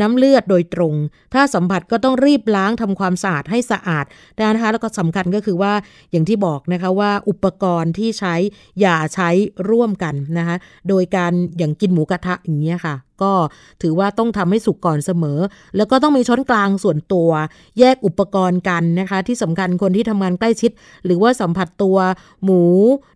[0.00, 0.94] น้ำเลือดโดยตรง
[1.34, 4.04] ถ้าสัมผัสก็ต้องรีบล้างทำความสะอาดให้สะอาด
[4.38, 5.72] นะคะแล้วก็สำคัญก็คือว่า
[6.10, 8.34] อย่างที่บอกนะคะว่าอุปกรณ์ที่ใช้
[8.80, 9.28] อย่าใช้
[9.70, 10.56] ร่วมกันนะคะ
[10.88, 13.32] โดยการอย่างกินหมูกระทะอย่างเงี้ยค่ะ ก็
[13.82, 15.38] ถือว่าต้องทำให้สุกก่อนเสมอ
[15.76, 17.30] แล้วก็ต้องมีช้อนกลางส่วนตัว
[17.78, 20.70] แยกอุปกรณ์กันนะคะ ที่สำคัญคนที่ทำงานใกล้ชิด
[21.04, 21.96] หรือว่าสัมผัสตัว
[22.44, 22.62] หมู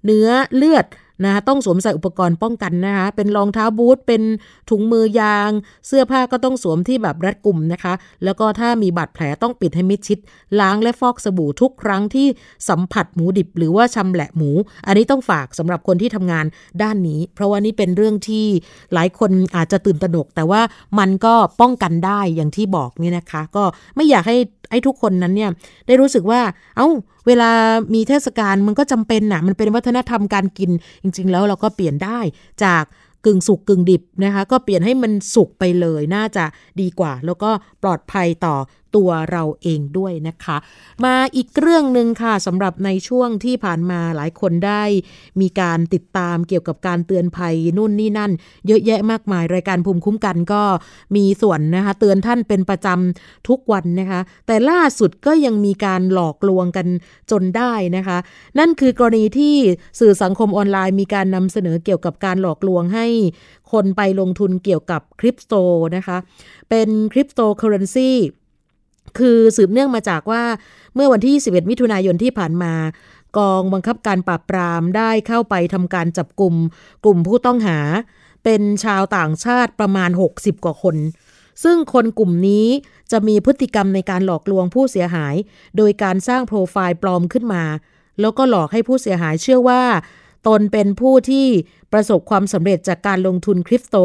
[0.04, 0.86] เนื้อเลือด
[1.24, 4.22] นะคะต้องสวมใส่อุปกรณ์ป้องกันนะคะเป็นรองเท้าบูทเป็น
[4.70, 5.50] ถุงมือยาง
[5.86, 10.18] เสื้อผ้าก็ต้องสวมที่แบบรัดกลุ่มนะคะ แล้วก็ถ้ามีบาดแผลต้องปิดให้มิดชิด
[10.60, 12.26] ล้างและฟอกสบู่ทุกครั้งที่
[12.68, 14.50] สัมผัสหมูดิบ หรือว่าชำแหละหมู
[14.86, 16.44] อันนี้ต้องฝากสำหรับคนที่ทำงาน
[16.82, 18.46] ด้านนี้ เพราะว่านี่เป็นเรื่องที่
[18.94, 20.60] หลายคนอาจจะตื่นตระหนก แต่ว่า
[20.98, 23.64] มันก็ป้องกันได้อย่างที่บอกนี่นะคะ ก็
[23.96, 24.36] ไม่อยากให้
[24.70, 25.50] ให้ทุกคนนั้นเนี่ย
[25.86, 26.40] ได้รู้สึกว่า
[26.76, 26.88] เอา้า
[27.26, 27.50] เวลา
[27.94, 30.70] มีเทศกาลมันก็จำเป็นนะมันเป็นวัฒนธรรมการกิน
[31.02, 32.18] จริง ๆ แล้วเราก็เปลี่ยนได้
[32.64, 32.84] จาก
[33.26, 36.44] กึ่งสุกกึ่งดิบนะคะ ก็เปลี่ยนให้มันสุกไปเลยน่าจะ
[36.80, 37.50] ดีกว่า แล้วก็
[37.82, 38.56] ปลอดภัยต่อ
[38.96, 40.56] ตัวเราเองด้วยนะคะ
[41.04, 44.82] มาอีกเรื่องหนึ่งค่ะสำหรับในช่วงที่ผ่านมาหลายคนได้
[45.40, 48.32] มีการติดตามเกี่ยวกับการเตือนภัยนู่นนี่นั่น
[48.66, 50.62] เยอะแยะมากมายรายการภูมิคุ้มกันก็
[51.16, 56.86] มีส่วนนะคะเตือนท่านเป็นประจำทุกวันนะคะ แต่ล่าสุดก็ยังมีการหลอกลวงกัน
[57.30, 58.18] จนได้นะคะ
[58.58, 59.56] นั่นคือกรณีที่
[60.00, 63.06] สื่อสังคมออนไลน์มีการนำเสนอเกี่ยวกับการหลอกลวงให้
[63.72, 65.54] คนไปลงทุนเกี่ยวกับคริปโต
[65.96, 66.16] นะคะ
[66.70, 68.10] เป็นคริปโตเคอเรนซี
[69.18, 70.42] คือสืบเนื่องมาจากว่า
[70.94, 72.74] เมื่อวันที่ 21 มิถุนายนที่ผ่านมา
[73.38, 76.54] กองบังคับการปราบปรามได้เข้าไปทำการจับกลุ่ม
[77.04, 77.78] กลุ่มผู้ต้องหา
[78.44, 80.96] เป็นชาวต่างชาติประมาณ 60 กว่าคน
[81.64, 82.66] ซึ่งคนกลุ่มนี้
[83.12, 85.34] จะมีพฤติกรรมในการหลอกลวงผู้เสียหาย
[85.76, 87.64] โดยการสร้างโปรไฟล์ปลอมขึ้นมา
[88.20, 89.82] แล้วก็หลอกให้ผู้เสียหายเชื่อว่า
[90.46, 91.46] ตนเป็นผู้ที่
[91.92, 93.96] ประสบความสำเร็จจากการลงทุนคริปโต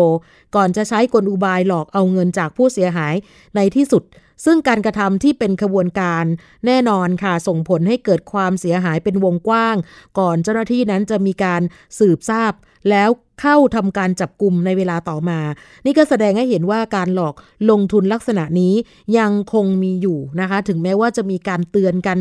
[0.55, 3.13] ก่อนจะใช้กลอุบายหลอกเอาเงินจากผู้เสียหาย
[3.55, 4.03] ในที่สุด
[4.45, 6.25] ซึ่งการกระทำที่เป็นขบวนการ
[6.65, 9.75] แน่นอนค่ะส่งผลให้เกิดความเสียหายเป็นวงกว้าง
[10.19, 11.61] ก่อนเจ้าหน้าที่นั้นจะมีการ
[11.99, 12.53] สืบทราบ
[12.89, 13.09] แล้ว
[13.43, 15.39] เข้าทำการจับกลุ่มในเวลาต่อมา
[15.85, 17.33] นี่ก็แสดงให้เห็นว่าการหลอก
[17.69, 18.73] ลงทุนลักษณะนี้
[19.17, 22.17] ยังคงมีอยู่นะคะ ถึงแม้ว่าจะมีการเตือนกัน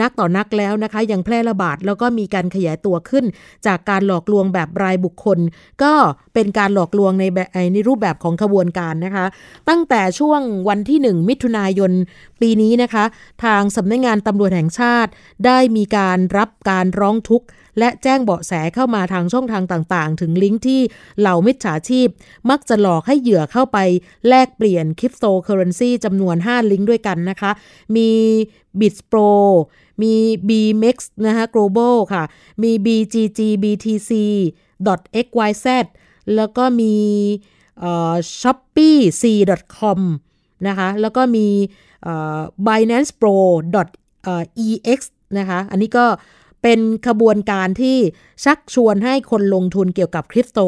[0.00, 3.24] นักต่อนักแล้วนะคะ ยังแพร่ระบาดแล้วก็มีการขยายตัวขึ้น
[3.66, 5.38] จากการหลอกลวงแบบรายบุคคล
[5.82, 5.92] ก็
[6.34, 9.26] เป็นการหลอกลวงในแบบในรูปแบบของขบวนการนะคะ
[9.68, 11.92] ตั้งแต่ช่วงวันที่ 1 มิถุนายน
[12.40, 13.04] ปีนี้นะคะ
[13.44, 15.10] ทางสำนักงงานตำรวจแห่งชาติ
[15.46, 17.46] ได้มีการรับการร้องทุกข์
[17.78, 20.80] และแจ้งเบาะแสเข้ามาทางช่องทางต่างๆ ถึงลิงก์ที่
[21.20, 22.08] เหล่ามิจฉาชีพ
[22.50, 23.78] มักจะหลอกให้เหยื่อเข้าไป
[24.28, 27.50] แลกเปลี่ยนคริปโตเคอเรนซีจำนวน 5 ลิงก์ด้วยกันนะคะ
[27.96, 28.10] มี
[28.80, 29.32] b i t p r o
[30.02, 30.14] มี
[30.48, 32.24] BMEX นะคะ Global ค่ะ
[32.62, 34.10] มี BGG BTC
[35.24, 35.86] .xyz
[36.36, 36.94] แล้วก็มี
[37.80, 40.00] เอ่อ shopee c.com
[40.68, 41.48] นะคะแล้วก็มี
[42.66, 43.36] binance pro
[44.92, 45.00] ex
[45.38, 46.06] นะคะ อันนี้ก็
[46.62, 47.98] เป็นขบวนการที่
[48.44, 50.60] ชักชวนให้คนลงทุนเกี่ยวกับคริปโต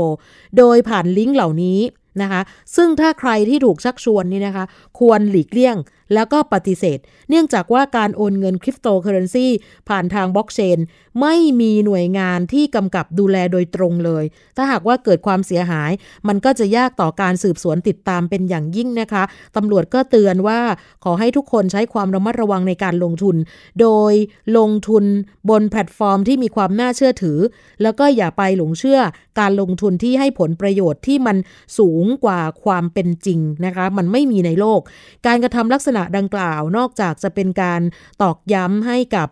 [0.58, 1.80] โดยผ่านลิงก์เหล่านี้
[2.22, 2.40] นะคะ
[2.76, 4.64] ซึ่งถ้าใครที่ถูกชักชวนนี่นะคะ
[4.98, 5.76] ควรหลีกเลี่ยง
[6.14, 6.98] แล้วก็ปฏิเสธ
[7.30, 9.46] เนื่องจากว่าการโอนเงินคริปโตเคอร์เรนซี
[9.88, 10.78] ผ่านทางบล็อกเชน
[11.20, 14.24] ไม่มีหน่วยงานที่กำกับดูแลโดยตรงเลย
[14.56, 15.90] ถ้าหากว่าเกิดความเสียหาย
[16.28, 19.22] มันก็จะยากต่อการสืบสวนติดตามเป็นอย่างยิ่งนะคะ
[19.56, 20.60] ตำรวจก็เตือนว่า
[21.04, 23.36] ขอให้ทุกคนใช้ความระมัดระวังในการลงทุน
[23.80, 24.12] โดย
[24.58, 25.04] ลงทุน
[25.50, 27.38] บนแพลตฟอร์มที่มีความน่าเชื่อถือ
[27.82, 29.00] แล้วก็อย่าไปหลงเชื่อ
[29.40, 31.36] การลงทุนที่ให้ผลประโยชน์ที่มัน
[31.78, 34.80] สูงกว่าความเป็นจริงนะคะ มันไม่มีในโลก
[35.26, 37.80] การกระทำลักษณะดังกล่าวนอกจากจะเป็นการ
[38.22, 39.28] ตอกย้ำให้กับ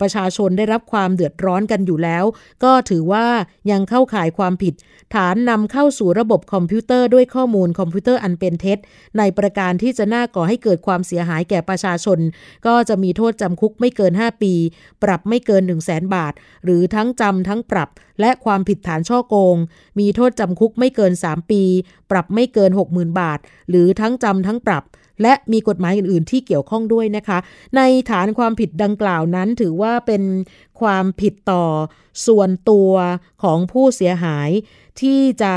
[0.00, 2.24] ประชาชนได้รับความเดือดร้อนกันอยู่แล้ว
[2.64, 3.26] ก็ถือว่า
[3.70, 4.74] ยังเข้าข่ายความผิด
[5.14, 8.78] ฐานนำเข้าสู่ระบบคอมพิวเตอร์ด้วยข้อมูลคอมพิวเตอร์อันเป็นเท็จ
[9.18, 12.18] ในประการที่จะน่าก่อให้เกิดความเสียหายแก่ประชาชน
[12.66, 14.54] ก็จะมีโทษจำคุกไม่เกิน 5 ปี
[15.02, 16.32] ปรับไม่เกิน 100,000 บาท
[16.64, 17.88] หรือทั้งจำทั้งปรับ
[18.20, 19.56] และความผิดฐานฉ้อโกง
[19.98, 21.62] มีโทษจำคุกไม่เกิน 3 ปี
[22.10, 23.38] ปรับไม่เกิน 60,000 บาท
[23.70, 24.84] หรือทั้งจำทั้งปรับ
[25.22, 27.38] และมีกฎหมายอื่น ๆ ที่เกี่ยวข้องด้วยนะคะ
[27.76, 27.80] ใน
[28.10, 30.22] ฐานความผิดดังกล่าวนั้นถือว่าเป็น
[30.82, 31.64] ความผิดต่อ
[32.26, 32.92] ส่วนตัว
[33.42, 34.50] ของผู้เสียหาย
[35.00, 35.54] ที่จะ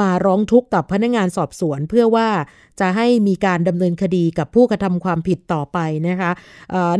[0.00, 2.28] มาร้องทุกข์กับพนักงานสอบสวน เพื่อว่า
[2.80, 5.78] จะให้มีการดำเนินคดีกับผู้กระทำความผิดต่อไป
[6.08, 6.30] นะคะ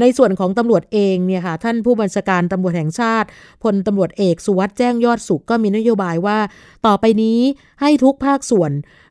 [0.00, 3.28] ในส่วนของตำรวจเองเนี่ยค่ะท่านผู้บัญชาการตำรวจแห่งชาติ
[3.62, 6.38] พลตำรวจเอกสุวัสด์แจ้งยอดสุขก็มีนโยบายว่า
[6.86, 7.40] ต่อไปนี้
[7.80, 8.70] ให้ทุกภาคส่วน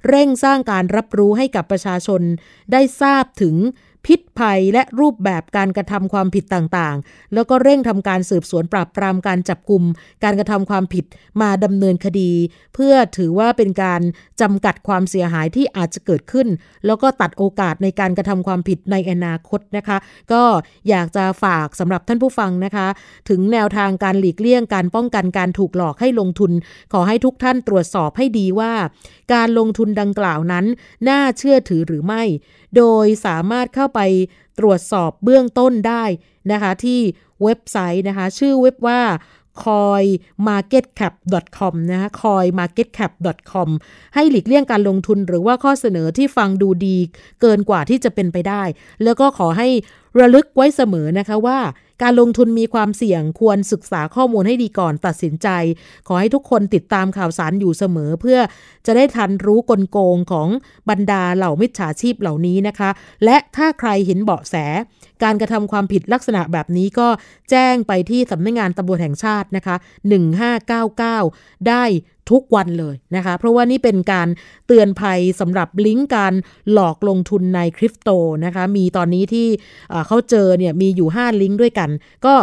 [0.09, 2.21] เร่งสร้างการรับรู้ให้กับประชาชน
[2.71, 3.55] ได้ทราบถึง
[4.07, 9.83] พิษภัยและรูปแบบการกระทำความผิดต่างๆ แล้วก็เร่งทำการสืบสวนปราบปรามการจับกลุ่ม
[10.23, 11.05] การกระทำความผิด
[11.41, 12.31] มาดำเนินคดี
[12.73, 14.01] เพื่อถือว่าเป็นการ
[14.41, 16.47] จำกัดความเสียหายที่อาจจะเกิดขึ้น
[16.85, 19.97] แล้วก็ตัดโอกาสในการกระทำความผิดในอนาคตนะคะ
[20.31, 20.43] ก็
[20.89, 22.87] อยากจะฝากสำหรับท่านผู้ฟังนะคะ
[23.29, 26.51] ถึงแนวทางการหลีกเลี่ยงการป้องกันการถูกหลอกให้ลงทุน
[26.93, 28.73] ขอให้ทุกท่านตรวจสอบให้ดีว่า
[29.33, 30.65] การลงทุนดังกล่าวนั้น
[31.09, 32.23] น่าเชื่อถือหรือไม่
[32.77, 33.99] โดยสามารถเข้าไป
[34.59, 36.03] ตรวจสอบเบื้องต้นได้
[36.51, 36.99] นะคะที่
[37.43, 39.01] เว็บไซต์นะคะ ชื่อเว็บว่า
[39.63, 43.69] coinmarketcap.com นะคะ coinmarketcap.com
[44.15, 46.97] ให้หลีกเลี่ยงการลงทุนหรือว่าข้อเสนอที่ฟังดูดี
[47.41, 48.63] เกินกว่าที่จะเป็นไปได้
[49.03, 49.67] แล้วก็ขอให้
[50.19, 51.59] ระลึกไว้เสมอนะคะว่า
[52.01, 55.47] การลงทุนมีความเสี่ยงควรศึกษาข้อมูลให้ดีก่อนตัดสินใจ
[56.07, 58.39] ขอให้ทุกคนติดตามข่าวสารอยู่เสมอ เพื่อ
[58.85, 60.47] จะได้ทันรู้กลโกงของ
[60.89, 62.89] บรรดาเหล่ามิจฉาชีพเหล่านี้นะคะ
[63.25, 64.55] และถ้าใครเห็นเบาะแส
[65.23, 67.07] การกระทำความผิดลักษณะแบบนี้ก็
[67.49, 69.75] แจ้งไปที่สำนักงงานตำรวจแห่งชาตินะคะ
[70.51, 71.85] 1599 ได้
[72.33, 74.27] ทุกวันเลยนะคะ เพราะว่านี่เป็นการ
[74.67, 76.33] เตือนภัยสำหรับลิงก์การ
[76.71, 78.09] หลอกลงทุนในคริปโต
[78.45, 79.47] นะคะ มีตอนนี้ที่
[80.07, 81.86] เขาเจอเนี่ยมีอยู่ 5 ลิงก์ด้วยกัน
[82.25, 82.35] ก็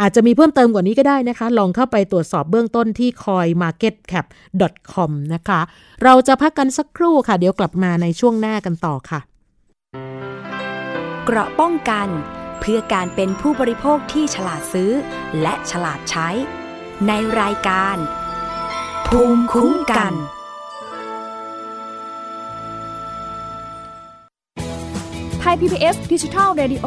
[0.00, 5.60] อาจจะมีเพิ่มเติมกว่านี้ก็ได้นะคะ ลองเข้าไปตรวจสอบเบื้องต้นที่ coinmarketcap.com นะคะ
[6.04, 9.20] เราจะพักกันสักครู่ค่ะ เดี๋ยวกลับมาในช่วงหน้ากันต่อค่ะ
[11.24, 12.08] เกราะป้องกัน
[12.60, 14.90] เพื่อการเป็นผู้บริโภคที่ฉลาดซื้อ
[15.42, 16.28] และฉลาดใช้
[17.08, 17.96] ในรายการ
[19.06, 20.14] ภูมิคุ้มกัน
[25.40, 26.86] ไทย PBS ดิจิทัล Radio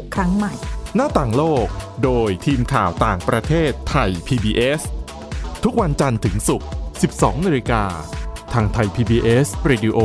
[0.15, 0.53] ครั้งใหม่
[0.95, 1.67] หน้าต่างโลก
[2.03, 4.81] โดยทีมข่าวต่างประเทศไทย PBS
[5.63, 6.67] ทุกวันจันทร์ถึงศุกร์
[7.07, 7.83] 12 นาฬิกา
[8.53, 9.97] ทาง Thai PBS Radio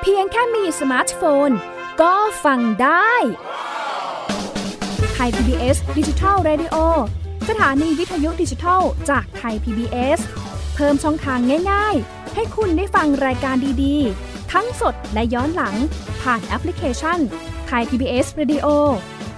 [0.00, 1.50] เพียงแค่มีสมาร์ทโฟน
[2.02, 3.12] ก็ฟังได้
[5.14, 6.76] Thai PBS Digital Radio
[7.48, 10.18] สถานีวิทยุดิจิทัลจากไทย PBS
[10.74, 11.38] เพิ่มช่องทาง
[11.70, 15.74] ง่าย ๆ ให้คุณได้ฟังรายการดีๆ ทั้งสดและย้อนหลัง
[16.22, 17.18] ผ่านแอปพลิเคชัน
[17.66, 18.66] Thai PBS Radio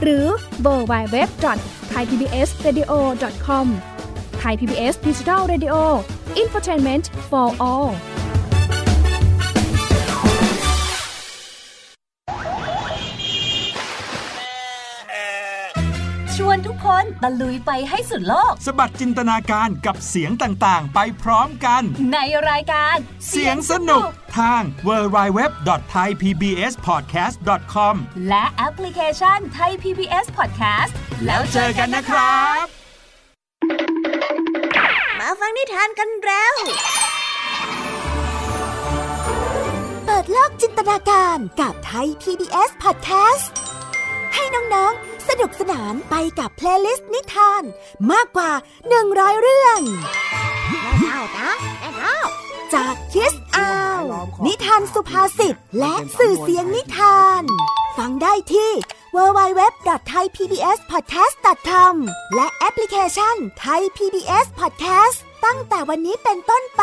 [0.03, 0.27] หรือ
[0.63, 1.29] World
[1.91, 3.67] Wide Web thaipbsradio.com
[4.39, 7.91] Thai PBS Digital Radio infotainment for all
[17.23, 22.97] ตะลุยไปให้สุดโลก สะบัดจินตนาการกับเสียงต่างๆ ไปพร้อมกัน ในรายการ
[23.29, 24.03] เสียงสนุก
[24.39, 25.41] ทาง w w w
[25.93, 27.95] t h a i p b s p o d c a s t com
[28.29, 30.93] และแอปพลิเคชันไทย PBS Podcast
[31.27, 32.65] แล้วเจอกันนะครับ
[35.19, 36.55] มาฟังนิทานกันแล้ว
[40.05, 43.45] เปิดโลกจินตนาการกับไทย PBS Podcast
[44.35, 47.63] ให้น้อง ๆ สนุกสนานไปกับ playlist นิทาน
[48.11, 48.53] มากกว่า
[48.97, 49.81] 100 เรื่อง
[50.71, 52.19] แม่เท่านะแม่เท่า
[52.75, 54.01] จากคิสอาว
[54.47, 57.43] นิทานสุภาษิตและสื่อเสียงนิทาน
[57.97, 58.71] ฟังได้ที่
[59.17, 61.95] www.thaipbspodcast.com
[62.35, 66.83] และแอปพลิเคชัน Thai PBS Podcast ตั้งแต่วันนี้เป็นต้นไป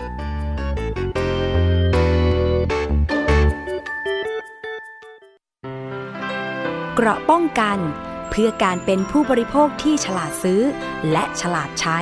[6.95, 7.77] เกราะป้องกัน
[8.29, 10.61] เพื่อการเป็นผู้บริโภคที่ฉลาดซื้อ
[11.11, 11.99] และฉลาดใช้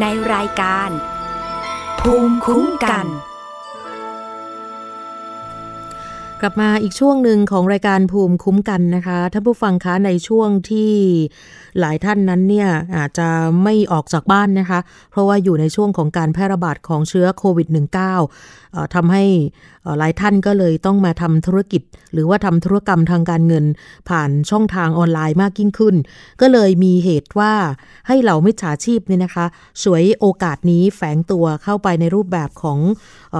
[0.00, 0.90] ในรายการ
[2.00, 3.06] ภูมิคุ้มกัน
[6.40, 10.92] กลับมาอีกช่วงหนึ่งของรายการภูมิคุ้มกันนะคะท่านผู้ฟังคะในช่วงที่
[11.80, 13.28] หลายท่านนั้นเนี่ยอาจจะ
[13.62, 17.68] ไม่ออกจากบ้านนะคะ เพราะว่าอยู่ในช่วงของการแพร่ระบาดของเชื้อโควิด
[18.22, 18.63] -19
[18.94, 19.24] ทำให้
[19.98, 21.82] หลายท่านก็เลยต้องมาทำธุรกิจ
[22.12, 23.64] หรือว่าทำธุรกรรมทางการเงิน
[24.08, 25.94] ผ่านช่องทางออนไลน์มากยิ่งขึ้น
[26.40, 27.52] ก็เลยมีเหตุว่า
[28.06, 29.46] ให้เหล่ามิจฉาชีพเนี่ยนะคะ
[29.84, 32.78] สวยโอกาสนี้แฝงตัวเข้าไปในรูปแบบของ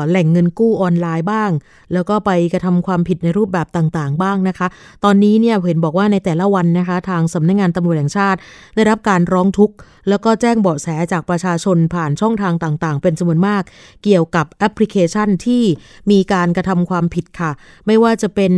[0.09, 1.51] แหล่งเงินกู้ออนไลน์บ้าง
[1.93, 4.67] แล้วก็ไปกระทำความผิดในรูปแบบต่างๆ บ้างนะคะ
[5.05, 8.39] ตอนนี้เนี่ยเห็นบอกว่าในแต่ละวันนะคะทางสำนักงงานตำรวจแห่งชาติ
[8.75, 9.75] ได้รับการร้องทุกข์
[10.09, 13.63] แล้วก็แจ้งเบาะแสจากประชาชนผ่านช่องทางต่างๆ เป็นจำนวนมาก
[14.05, 15.65] เกี่ยวกับแอปพลิเคชันที่
[16.11, 17.51] มีการกระทำความผิดค่ะ
[17.87, 18.53] ไม่ว่าจะเป็น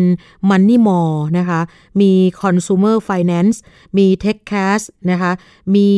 [0.51, 1.61] Money m o r e นะคะ
[2.01, 3.57] มี Consumer Finance
[3.97, 5.33] มี Tech Cash นะคะ
[5.75, 5.89] มี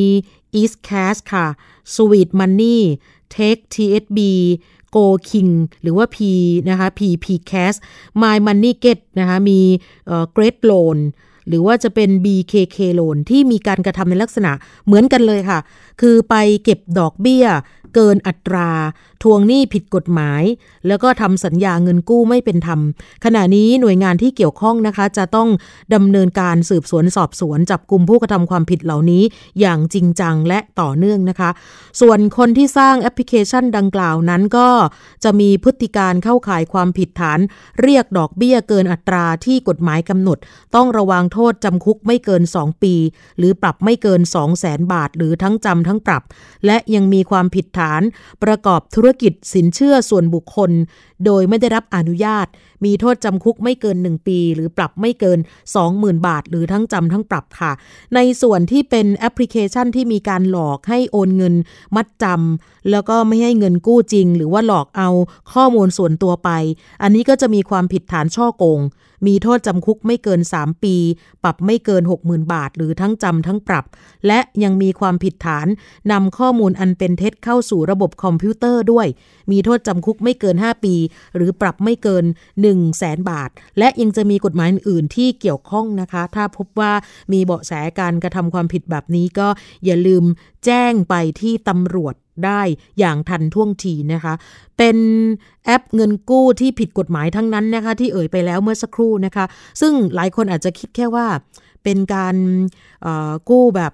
[0.61, 1.47] East Cash ค่ะ
[1.95, 2.79] Sweet Money
[3.35, 4.19] Tech TSB
[4.95, 5.53] Go King
[5.83, 6.19] หรือว่า P
[6.71, 7.77] นะคะ PP Cash
[8.23, 9.61] My Money Get นะคะ มี
[10.07, 10.99] เออ Great Loan
[11.49, 14.53] หรือว่าจะเป็น BKK Loan ที่มีการกระทำในลักษณะ
[14.87, 15.59] เหมือนกันเลยค่ะ
[16.01, 17.47] คือไปเก็บดอกเบี้ย
[17.95, 18.71] เกินอัตรา
[19.23, 20.43] ทวงหนี้ผิดกฎหมาย
[20.87, 22.81] แล้วก็ทำสัญญาเงินกู้ไม่เป็นธรรม
[23.25, 25.49] ขณะนี้หน่วยงานที่เกี่ยวข้องนะคะ จะต้อง
[25.95, 29.23] ดำเนินการสืบสวนสอบสวนจับกลุ่มผู้กระทำความผิดเหล่านี้
[29.61, 31.51] อย่างจริงจังและต่อเนื่องนะคะ
[32.01, 34.69] ส่วนคนที่สร้างแอปพลิเคชันดังกล่าวนั้นก็
[35.25, 37.39] จะมีพฤติการเข้าข่ายความผิดฐาน
[37.83, 40.39] เรียกดอกเบี้ยเกินอัตราที่กฎหมายกำหนด
[40.75, 42.95] ต้องระวังโทษจำคุกไม่เกิน 2 ปี
[43.39, 46.23] หรือปรับไม่เกิน 2 0 0แสนบาท หรือทั้งจำทั้งปรับ
[46.67, 48.03] และยังมีความผิดฐาน
[48.45, 50.71] ประกอบธุรกิจสินเชื่อส่วนบุคคล
[51.27, 52.47] โดยไม่ได้รับอนุญาต
[52.85, 55.39] มีโทษจำคุกไม่เกิน 1 ปี หรือปรับไม่เกิน
[55.83, 57.73] 20,000 บาท หรือทั้งจำทั้งปรับค่ะ
[58.15, 61.55] ในส่วนที่เป็นแอปพลิเคชันที่มีการหลอกให้โอนเงิน
[61.97, 65.09] มัดจำแล้วก็ไม่ให้เงินกู้จริง หรือว่าหลอกเอา
[65.53, 66.51] ข้อมูลส่วนตัวไป
[67.03, 68.81] อันนี้ก็จะมีความผิดฐานช่อโกง
[69.27, 70.97] มีโทษจำคุกไม่เกิน 3 ปี
[71.45, 73.85] ปรับไม่เกิน 60,000 บาท หรือทั้งจำทั้งปรับ
[74.27, 75.67] และยังมีความผิดฐาน
[76.13, 79.07] นำข้อมูลอันเป็นเท็จเข้าสู่ระบบคอมพิวเตอร์ด้วย
[79.51, 80.95] มีโทษจำคุกไม่เกิน 5 ปี
[81.37, 86.93] หรือปรับไม่เกิน 1 0 0 0 0แสนบาท และยังจะมีกฎหมายอื่นที่เกี่ยวข้องนะคะ ถ้าพบว่า
[87.33, 89.49] มีเบาะแสการกระทำความผิดแบบนี้ก็
[89.85, 90.25] อย่าลืม
[90.65, 92.15] แจ้งไปที่ตำรวจ
[92.47, 92.63] ได้
[92.99, 94.35] อย่างทันท่วงทีนะคะ
[94.79, 94.97] เป็น
[95.65, 99.45] แอปเงินกู้ที่ผิดกฎหมายทั้งนั้นนะคะ ที่เอ่ยไปแล้วเมื่อสักครู่นะคะ
[99.81, 101.27] ซึ่งหลายคนอาจจะคิดแค่ว่า
[101.85, 102.37] เป็นการ
[103.51, 103.93] กู้แบบ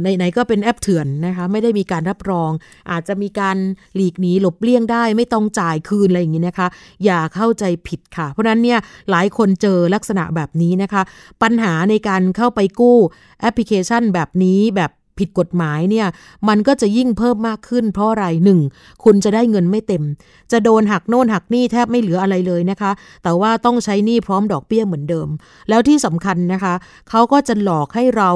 [0.00, 2.50] ไหนๆก็เป็นแอปเถื่อนนะคะ ไม่ได้มีการรับรอง
[2.90, 3.56] อาจจะมีการ
[3.94, 6.68] หลีกหนีหลบเลี่ยงได้ ไม่ต้องจ่ายคืนอะไรอย่างนี้นะคะ
[7.04, 8.78] อย่าเข้าใจผิดค่ะ เพราะนั้นเนี่ย
[9.10, 11.02] หลายคนเจอลักษณะแบบนี้นะคะ
[11.42, 12.98] ปัญหาในการเข้าไปกู้
[13.40, 16.06] แอปพลิเคชันแบบนี้แบบ ผิดกฎหมายเนี่ย
[16.48, 18.60] มันก็จะยิ่งเพิ่มมากขึ้น เพราะอะไรหนึ่ง
[19.04, 20.04] คุณจะได้เงินไม่เต็ม
[20.52, 22.90] จะโดนหักโน่นหักนี่แทบไม่เหลืออะไรเลยนะคะ
[23.22, 25.28] แต่ว่าต้องใช้หนี้พร้อมดอกเบี้ยเหมือนเดิม
[25.68, 26.74] แล้วที่สำคัญนะคะ
[27.10, 28.30] เขาก็จะหลอกให้เรา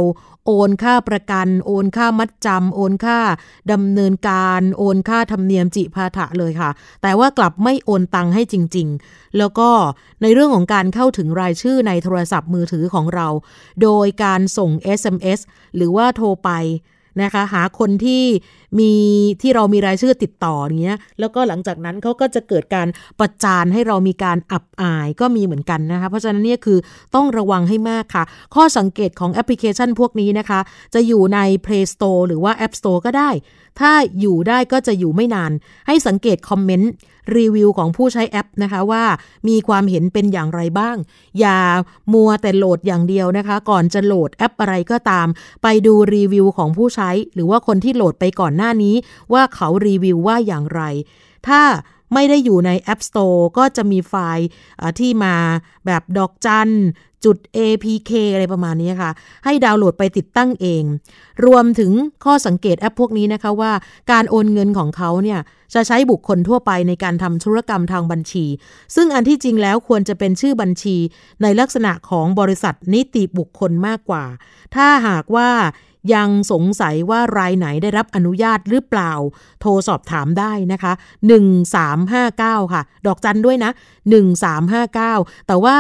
[0.47, 3.19] โอนค่าประกัน โอนค่ามัดจำโอนค่า
[3.73, 6.71] ดำเนินการ โอนค่าธรรมเนียมจิพาถะเลยค่ะ
[7.03, 9.71] แต่ว่ากลับไม่โอนตังให้จริง ๆ แล้วก็
[10.23, 13.29] ในเรื่องของการเข้าถึงรายชื่อในโทรศัพท์มือถือของเรา
[13.83, 15.41] โดยการส่ง SMS
[15.77, 16.51] หรือว่าโทรไป
[17.23, 18.25] นะคะหาคนที่
[18.79, 18.95] มี
[19.43, 22.89] ที่เรามีรายชื่อติดต่อเนี้ย แล้วก็หลังจากนั้นเขาก็จะเกิดการ
[23.21, 26.79] ประจานให้เรามีการอับอายก็มีเหมือนกันนะคะ เพราะฉะนั้นเนี่ยคือ
[27.15, 30.61] ต้องระวังให้มากค่ะ ข้อสังเกตของแอปพลิเคชันพวกนี้นะคะ
[30.95, 33.31] จะอยู่ใน Play Store หรือว่า App Store ก็ได้
[33.81, 35.53] ถ้าอยู่ได้ก็จะอยู่ไม่นาน
[35.87, 36.93] ให้สังเกตคอมเมนต์
[37.37, 39.05] รีวิวของผู้ใช้แอปนะคะว่า
[39.49, 40.97] มีความเห็นเป็นอย่างไรบ้าง
[41.41, 41.59] อย่า
[42.13, 45.27] มัวแต่โหลดอย่างเดียวนะคะ ก่อนจะโหลดแอปอะไรก็ตาม
[45.63, 48.95] ไปดูรีวิวของผู้ใช้ หรือว่าคนที่โหลดไปก่อนหน้านี้
[49.33, 50.83] ว่าเขารีวิวว่าอย่างไร
[51.49, 51.63] ถ้า
[52.15, 54.47] ไม่ได้อยู่ใน App Store ก็จะมีไฟล์
[54.99, 55.35] ที่มา
[55.87, 56.71] แบบดอกจัน
[57.25, 59.11] จุด APK อะไรประมาณนี้ค่ะ
[59.45, 60.85] ให้ดาวน์โหลดไปติดตั้งเอง
[61.47, 61.93] รวมถึง
[62.25, 63.73] ข้อสังเกตแอปพวกนี้นะคะว่า
[64.11, 65.41] การโอนเงินของเขาเนี่ย
[65.75, 68.47] จะใช้บุคคลทั่วไปในการทำธุรกรรมทางบัญชี
[68.95, 70.97] ซึ่งอันที่จริงแล้วควรจะเป็นชื่อบัญชี
[71.43, 74.25] ในลักษณะของบริษัทนิติบุคคลมากกว่า
[74.75, 75.51] ถ้าหากว่า
[76.15, 79.13] ยังสงสัยว่ารายไหนได้รับอนุญาตหรือเปล่า
[79.61, 80.93] โทรสอบถามได้นะคะ
[81.83, 83.71] 1359 ค่ะ ดอกจันด้วยนะ
[84.59, 85.77] 1359 แต่ว่า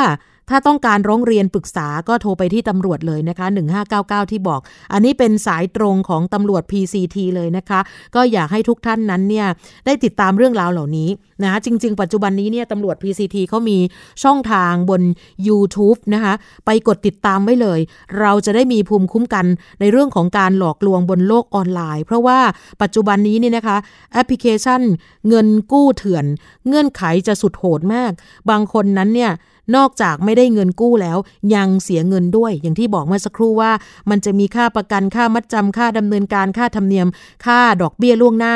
[0.48, 3.46] ถ้าต้องการร้องเรียนปรึกษาก็โทรไปที่ตำรวจเลยนะคะ
[3.88, 4.60] 1599 ที่บอก
[4.92, 7.80] อันนี้เป็นสายตรงของตำรวจ PCT เลยนะคะ
[8.14, 9.46] ก็อยากให้ทุกท่านนั้นเนี่ย
[9.86, 11.08] ได้ติดตามเรื่องราวเหล่านี้
[11.44, 13.78] นะจริง ๆ ปัจจุบันนี้เนี่ยตำรวจ PCT เขามี
[14.22, 15.02] ช่องทางบน
[15.48, 16.34] YouTube นะคะ
[16.66, 17.80] ไปกดติดตามไว้เลย
[18.20, 19.46] เราจะได้มีภูมิคุ้มกัน
[19.80, 22.38] ในเรื่องของการหลอกลวงบนโลกออนไลน์ เพราะว่า
[22.82, 23.76] ปัจจุบันนี้นี่นะคะ
[24.12, 24.80] แอปพลิเคชัน
[25.28, 26.24] เงินกู้เถื่อน
[26.68, 28.12] เงื่อนไขจะสุดโหดมาก
[28.50, 29.32] บางคนนั้นเนี่ย
[29.76, 31.18] นอกจากไม่ได้เงินกู้แล้ว
[31.54, 33.72] ยังเสียเงินด้วย อย่างที่บอกเมื่อสักครู่ว่า
[34.10, 37.06] มันจะมีค่าประกันค่ามัดจำค่าดำเนินการค่าธรรมเนียม
[37.46, 38.54] ค่าดอกเบี้ยล่วงหน้า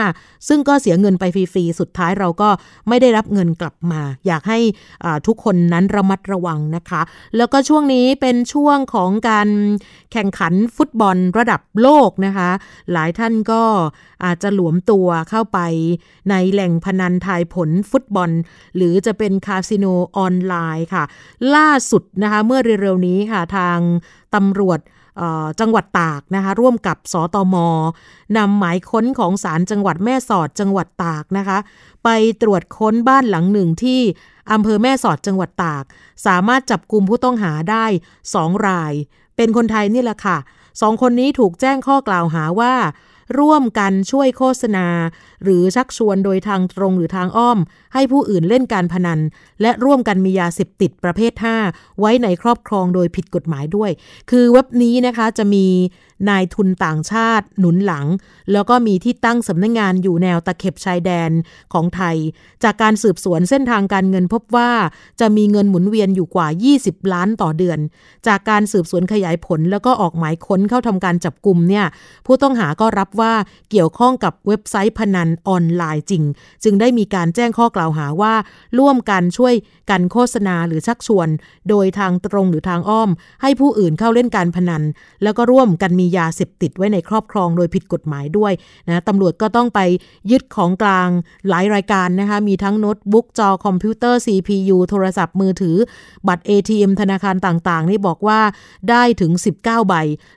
[0.48, 2.48] ซึ่งก็เสียเงินไปฟรีๆสุดท้ายเราก็
[2.88, 4.58] ไม่ได้รับเงินกลับมา อยากให้
[5.26, 7.00] ทุกคนนั้นระมัดระวังนะคะ
[7.36, 9.48] แล้วก็ช่วงนี้เป็นช่วงของการ
[10.12, 12.50] แข่งขันฟุตบอลระดับโลกนะคะ
[12.92, 13.62] หลายท่านก็
[14.24, 15.58] อาจจะหลวมตัวเข้าไป
[16.30, 18.30] ในแหล่งพนันทายผลฟุตบอล
[18.76, 21.04] หรือจะเป็นคาสิโนออนไลน์ค่ะ
[21.54, 23.78] ล่าสุดนะคะเมื่อเร็วๆนี้ค่ะทาง
[24.34, 24.80] ตำรวจ
[25.60, 27.56] จังหวัดตากนะคะร่วมกับสตม
[28.36, 31.58] นำหมายค้นของศาลจังหวัดแม่สอดจังหวัดตากนะคะ
[32.04, 32.08] ไป
[32.42, 34.00] ตรวจค้นบ้านหลังหนึ่งที่
[34.52, 35.84] อำเภอแม่สอดจังหวัดตาก
[36.26, 37.84] สามารถจับกลุ่มผู้ต้องหาได้
[38.34, 38.92] สองราย
[39.36, 40.38] เป็นคนไทยนี่แหละค่ะ
[40.80, 42.74] สองคนนี้ถูกแจ้งข้อกล่าวหาว่า
[43.38, 44.86] ร่วมกันช่วยโฆษณา
[45.42, 47.58] หรือชักชวนโดยทางตรงหรือทางอ้อม
[47.94, 49.20] ให้ผู้อื่นเล่นการพนัน
[49.62, 51.32] และร่วมกันมียาเสพติดประเภท
[51.66, 53.90] 5 ไว้ในครอบครองโดยผิดกฎหมายด้วย
[54.30, 55.66] คือเว็บนี้นะคะจะมี
[56.28, 58.06] นายทุนต่างชาติหนุนหลัง
[58.52, 61.30] แล้วก็มีที่ตั้งสำนักงงานอยู่แนวตะเข็บชายแดน
[61.72, 62.16] ของไทย
[62.64, 64.70] จากการสืบสวนเส้นทางการเงินพบว่า
[65.20, 66.48] จะมีเงินหมุนเวียนอยู่กว่า
[66.80, 67.78] 20 ล้านต่อเดือน
[68.26, 71.86] จากการสืบสวนขยายผลแล้วก็ออกหมายค้นเข้าทำการจับกลุ่มเนี่ย
[72.26, 73.34] ผู้ต้องหาก็รับว่า
[73.70, 76.22] เกี่ยวข้องกับเว็บไซต์พนันออนไลน์จริง
[76.64, 78.34] จึงได้มีการแจ้งข้อกล่าวหาว่า
[78.78, 79.54] ร่วมกันช่วย
[79.90, 81.28] กันโฆษณาหรือชักชวน
[81.68, 83.10] โดยทางตรงหรือทางอ้อม
[83.42, 84.82] ให้ผู้อื่นเข้าเล่นการพนัน
[85.22, 88.52] แล้วก็ร่วมกันมียาเสพติดไว้ในครอบครองโดยผิดกฎหมายด้วย
[88.88, 89.80] นะตำรวจก็ต้องไป
[90.30, 91.08] ยึดของกลาง
[91.48, 95.76] หลายรายการนะคะ มีทั้งโน้ตบุ๊กจอคอมพิวเตอร์ CPU โทรศัพท์มือถือ
[96.28, 98.40] บัตร ATM ธนาคารต่างๆ นี่บอกว่า
[98.90, 99.94] ได้ถึง 19 ใบ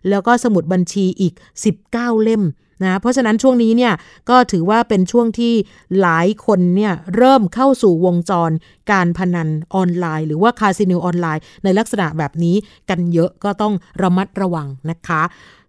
[0.09, 1.33] แล้วก็สมุดบัญชีอีก
[1.79, 2.43] 19 เล่ม
[2.83, 3.93] นะเพราะฉะนั้นช่วงนี้เนี่ย
[4.29, 5.53] ก็ถือว่าเป็นช่วงที่
[6.01, 8.51] หลายคนเนี่ยเริ่มเข้าสู่วงจร
[8.91, 12.55] การพนันออนไลน์ หรือว่าคาสิโนออนไลน์ ในลักษณะแบบนี้
[12.89, 15.21] กันเยอะก็ต้องระมัดระวังนะคะ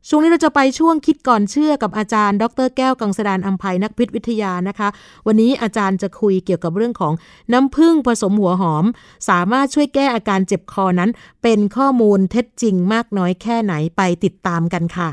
[0.08, 4.88] ช่วงนี้เราจะไปช่วงคิดก่อนเชื่อกับอาจารย์ ดรแก้วกังสดานอัมภัยนักพิษวิทยานะคะ
[5.26, 7.12] วันนี้อาจารย์จะคุยเกี่ยวกับเรื่องของ
[7.52, 8.84] น้ำผึ้งผสมหัวหอม
[9.28, 11.10] สามารถช่วยแก้อาการเจ็บคอนั้น
[11.42, 15.10] เป็นข้อมูลเท็จจริงมากน้อยแค่ไหนไปติดตามกันค่ะ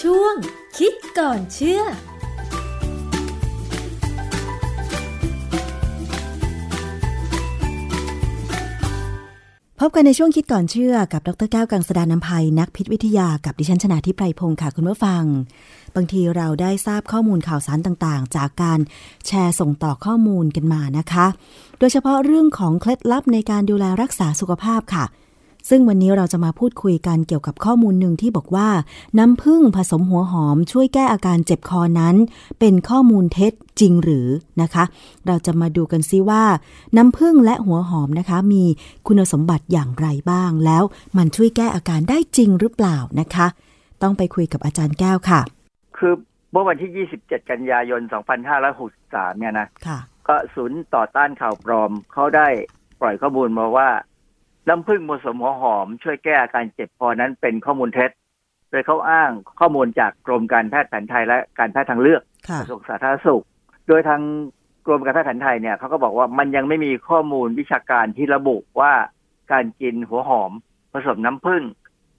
[0.00, 0.34] ช่วง
[0.78, 1.82] คิดก่อนเชื่อ
[9.82, 15.24] พบกันในช่วงคิดก่อนเชื่อกับดรแก้วกังสดานนภัยนักพิษวิทยากับดิฉันชนาทิพไพรพงศ์ค่ะคุณผู้ฟัง
[15.94, 18.80] บางทีเราได้ทราบข้อมูลข่าวสารต่างๆ จากการ
[19.26, 21.26] แชร์ส่งต่อข้อมูลกันมานะคะ
[21.78, 25.04] โดยเฉพาะเรื่องของเคล็ดลับในการดูแลรักษาสุขภาพค่ะ
[25.68, 28.68] ซึ่งวันนี้เราจะมาพูดคุยกันเกี่ยวกับข้อมูลหนึ่งที่บอกว่า
[29.18, 32.16] น้ำผึ้งผสมหัวหอมช่วยแก้อาการเจ็บคอนั้น
[32.60, 34.28] เป็นข้อมูลเท็จจริงหรือ
[34.62, 34.84] นะคะ
[35.26, 36.44] เราจะมาดูกันซิว่า
[36.96, 38.64] น้ำผึ้งและหัวหอมนะคะ มี
[39.06, 40.82] คุณสมบัติอย่างไรบ้าง แล้ว
[41.16, 43.46] มันช่วยแก้อาการได้จริงหรือเปล่านะคะ
[44.02, 45.40] ต้องไปคุยกับอาจารย์แก้วค่ะ
[45.98, 46.14] คือ
[46.52, 48.00] เมื่อวันที่ 27 กันยายน
[48.70, 49.98] 2563 เนี่ยนะค่ะ
[50.28, 52.48] ก็ศูนย์ต่อต้านข่าวปลอมเขาได้
[53.00, 53.88] ปล่อยข้อมูลมาว่า
[54.70, 58.10] น้ำผึ้งผสมหัวหอม ช่วยแก้อาการเจ็บคอนั้นเป็นข้อมูลเท็จ
[58.70, 63.44] โดยเขาอ้างข้อมูลจากกรมการแพทย์แผนไทยและการแพทย์ทางเลือกค่ะกระทรวงสาธารณสุข
[63.88, 64.20] โดยทาง
[64.86, 68.92] กรมการแพทย์แผนไทยเนี่ยเขาก็บอกว่ามันยังไม่มีข้อมูลวิชาการที่ระบุว่า
[69.52, 70.52] การกินหัวหอม
[70.92, 71.62] ผสมน้ำผึ้ง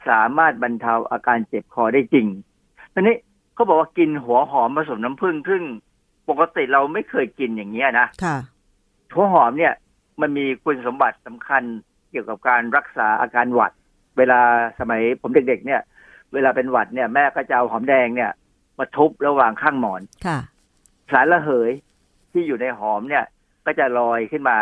[0.09, 2.27] สามารถบรรเทาอาการเจ็บคอได้จริง
[2.93, 3.15] ทีนี้
[3.53, 5.61] เขาบอกว่ากินหัวหอมผสมน้ำผึ้งซึ่ง
[6.29, 8.37] ปกติเราไม่เคยกินอย่างเงี้ยนะค่ะ
[9.13, 9.73] หัวหอมเนี่ย
[10.21, 11.63] มันมีคุณสมบัติสำคัญ
[12.11, 13.71] เกี่ยวกับการรักษาอาการหวัด
[14.17, 14.39] เวลา
[14.79, 15.81] สมัยผมเด็กๆเนี่ย
[16.33, 18.31] เวลาเป็นหวัดเนี่ยแม่ก็จะเอาหอมแดงเนี่ย
[18.79, 20.39] มาทุบระหว่างข้างหมอนค่ะ
[21.11, 21.71] สารระเหย
[22.31, 23.25] ที่อยู่ในหอมเนี่ย
[23.65, 24.55] ก็จะลอยขึ้นมา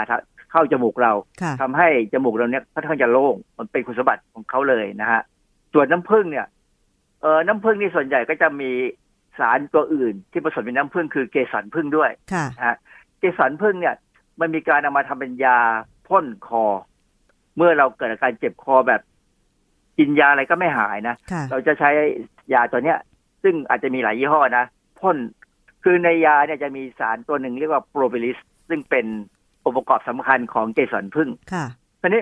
[0.52, 5.22] เข้าจมูกเราค่ะทำให้จมูกเราเนี่ยค่อนข้างจะโล่งมันเป็นคุณสมบัติของเขาเลยนะฮะ
[5.74, 6.48] ส่วนน้ำผึ้งเนี่ย
[7.22, 8.72] เออน้ำผึ้งนี่ส่วนใหญ่ก็จะมี
[9.40, 12.78] สารตัวอื่น ที่ผสมในน้ำผึ้งคือเกสรผึ้งด้วยค่ะนะฮะ
[13.20, 13.96] เกสรผึ้งเนี่ย
[14.40, 15.58] มันมีการเอามาทำเป็นยา
[16.08, 16.66] พ่นคอ
[17.60, 19.02] เมื่อเราเกิดอาการเจ็บคอแบบ
[19.98, 21.90] กินยาอะไรก็ไม่หายนะค่ะเราจะใช้
[22.54, 22.98] ยาตัวเนี้ย
[23.44, 24.66] ซึ่งอาจจะมีหลายยี่ห้อนะ
[25.00, 25.18] พ่น
[25.84, 28.38] คือในยาเนี่ยจะมีสารตัวหนึ่งเรียกว่าโปรบิลิส
[28.70, 29.06] ซึ่งเป็น
[29.64, 31.66] องค์ประกอบสำคัญของเกสรผึ้งค่ะ
[32.02, 32.22] ทีนี้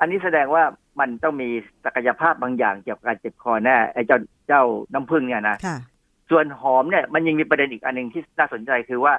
[0.00, 0.64] อันนี้แสดงว่า
[1.00, 1.48] มันต้องมี
[1.84, 4.18] ศักยภาพบางอย่างเกี่ยวกับการเจ็บคอแน่ไอ้เจ้า
[4.48, 4.62] เจ้า
[4.92, 5.76] น้ำผึ้งเนี่ยนะค่ะ
[6.30, 9.14] ส่วนหอมเนี่ยมันยังมีประเด็นอีกอันหนึ่งที่น่าสนใจคือว่า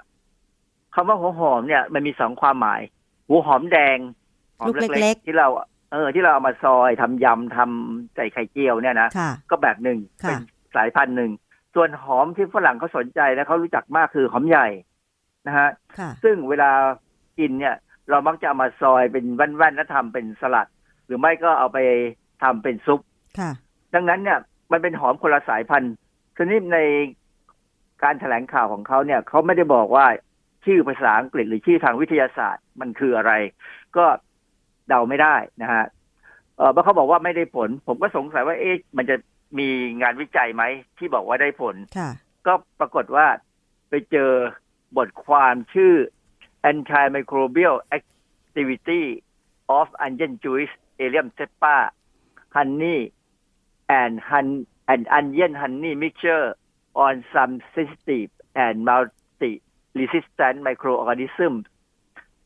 [0.93, 2.81] คำว่าหัวหอมเนี่ย มันมีสองความหมาย
[3.27, 4.24] หัวหอมแดงหอม
[4.67, 5.47] ลูกเล็เล็กกๆที่เรา
[5.91, 10.37] เออที่เราเอามาซอยทำยำทำใส่ไข่เจียวเนี่ยนะค่ะก็แบบหนึ่งค่ะเป็น
[10.75, 11.31] สายพันธุ์หนึ่ง
[11.75, 14.67] ส่วนหอมที่ฝรั่งเขาสนใจและเขารู้จักมากคือหอมใหญ่
[15.47, 16.71] นะฮะค่ะซึ่งเวลา
[17.39, 17.75] กินเนี่ย
[18.09, 20.67] เรามักจะเอามาซอยเป็นแว่นๆแล้วทำเป็นสลัด
[21.05, 21.79] หรือไม่ก็เอาไป
[22.43, 23.01] ทำเป็นซุป
[23.39, 23.51] ค่ะ
[23.95, 24.39] ดังนั้นเนี่ย
[24.71, 25.93] มันเป็นหอมคนละสายพันธุ์
[26.35, 26.77] ทีนี้ใน
[28.03, 30.05] การแถลงข่าวของเขาเนี่ยเขาไม่ได้บอกว่า
[30.65, 33.31] ชื่อภาษาอังกฤษหรือชื่อทางวิทยาศาสตร์มันคืออะไร
[33.97, 34.05] ก็
[34.87, 35.85] เดาไม่ได้นะฮะ
[36.57, 39.15] เออเพราะเขาบอกว่าไม่ได้ผล ผมก็สงสัยว่าเอ๊ะมันจะ
[39.59, 39.67] มี
[40.01, 40.63] งานวิจัยไหม
[40.97, 42.09] ที่บอกว่าได้ผลค่ะ
[42.47, 43.27] ก็ปรากฏว่า
[43.89, 44.31] ไปเจอ
[44.97, 45.93] บทความชื่อ
[46.69, 49.03] antimicrobial activity
[49.79, 50.73] of onion juice
[51.03, 51.77] allium cepa
[52.55, 52.99] honey
[53.99, 54.47] and hun
[54.91, 56.45] and onion honey mixture
[57.05, 58.31] on some sensitive
[58.63, 59.53] and multi
[59.99, 61.63] resistant microorganisms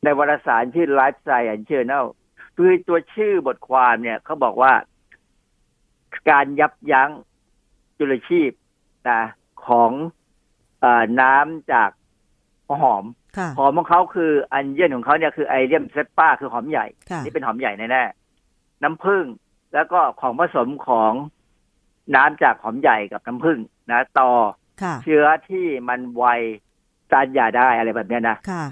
[0.04, 2.06] ในวารสารชื่อ Life Science Journal
[2.62, 4.74] คือตัวชื่อบทความเนี่ยเขาบอกว่า
[6.30, 7.10] การยับยั้ง
[7.98, 8.52] จุลชีพ
[9.10, 9.22] นะ
[9.66, 9.92] ของ
[10.80, 11.90] เออน้ำจาก
[12.66, 13.06] หัวหอม
[13.38, 19.26] ค่ะหอมของเขาคืออันเยี่ยนของเขาเนี่ยคือไอเลียมเซปป้าคือหอมใหญ่ค่ะนี่เป็นหอมใหญ่แน่ๆน้ำผึ้ง
[19.74, 21.14] แล้วก็ของผสมของ
[22.16, 23.60] น้ำจากหอมใหญ่กับน้ำผึ้ง
[23.92, 24.32] นะต่อ
[24.82, 26.26] ค่ะเชื้อที่มันไว
[27.12, 28.66] ต้านยาได้อะไรแบบเนี้ยนะค่ะ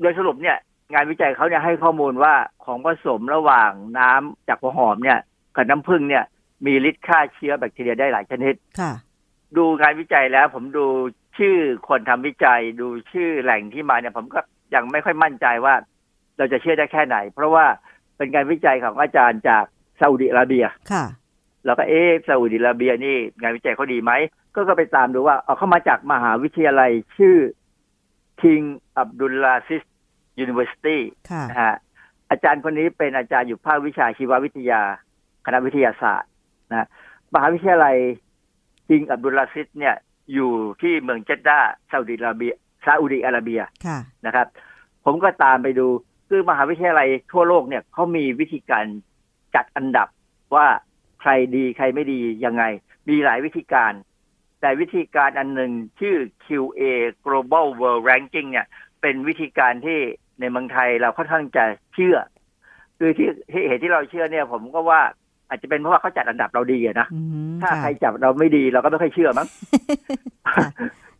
[0.00, 0.58] โดยสรุปเนี่ย
[0.92, 2.34] งานวิจัยเขาเนี่ยให้ข้อมูลว่า
[2.64, 5.18] ของผสมระหว่างน้ำจากหัวหอมเนี่ย
[5.56, 6.24] กับน้ำผึ้งเนี่ย
[6.66, 8.92] มีฤทธิ์ฆ่าเชื้อแบคทีเรียได้หลายชนิดค่ะ
[9.56, 10.86] ดูงานวิจัยแล้ว ผมดู
[11.38, 11.56] ชื่อ
[11.88, 14.40] คนทำวิจัย ดูชื่อแหล่งที่มาเนี่ย ผมก็
[14.74, 15.74] ยังไม่ค่อยมั่นใจว่า
[16.38, 17.66] เราจะเชื่อได้แค่ไหน เพราะว่า
[18.16, 19.64] เป็นการวิจัยของอาจารย์จาก
[20.00, 21.04] ซาอุดิอาระเบียค่ะ
[21.64, 24.12] เราก็เอ๊ะซาอุดิอาระเบียนี่ งานวิจัยเขาดีไหม
[24.54, 27.36] ก็ก็ไปตามดูว่าเอาเข้ามาจากมหาวิทยาลัยชื่อ
[28.40, 28.64] King
[29.02, 31.76] Abdulaziz University ค่ะนะฮะ
[32.30, 34.82] อาจารย์คนนี้เป็นอาจารย์อยู่ภาควิชาชีววิทยา
[35.46, 36.30] คณะวิทยาศาสตร์
[36.70, 36.88] นะ
[37.34, 37.96] มหาวิทยาลัย
[38.88, 39.96] King Abdulaziz เนี่ย
[40.34, 40.50] อยู่
[40.82, 41.58] ที่เมืองเจดดา
[41.90, 44.46] ซาอุดิอาระเบียซาอุดิอาระเบียค่ะนะครับ
[45.04, 45.86] ผมก็ตามไปดู
[46.28, 48.84] คือมหาวิทยาลัยทั่วโลกเนี่ยเขามีวิธีการ
[49.54, 50.08] จัดอันดับ
[50.54, 50.66] ว่า
[51.20, 52.64] ใครดีใครไม่ดียังไง
[53.08, 53.92] มีหลายวิธีการ
[54.60, 56.82] แต่วิธีการอันหนึ่งชื่อ QA
[57.24, 58.66] Global World Ranking เนี่ย
[59.00, 60.00] เป็นวิธีการที่
[60.40, 61.64] ในเมืองไทยเราค่อนข้างจะ
[61.94, 62.16] เชื่อ
[62.98, 65.00] คือที่ที่เหตุที่เราเชื่อเนี่ย ผมก็ว่า
[65.48, 67.06] อาจจะเป็นเพราะว่าเขาจัดอันดับเราดีอะนะ
[67.62, 69.48] ถ้าใครจับเราไม่ดีเราก็ไม่ค่อยเชื่อมั้ง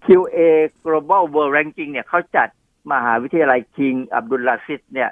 [0.07, 0.39] QA
[0.85, 2.49] Global World Ranking เนี่ยเขาจัด
[2.93, 5.11] มหาวิทยาลัย King Abdulaziz เนี่ย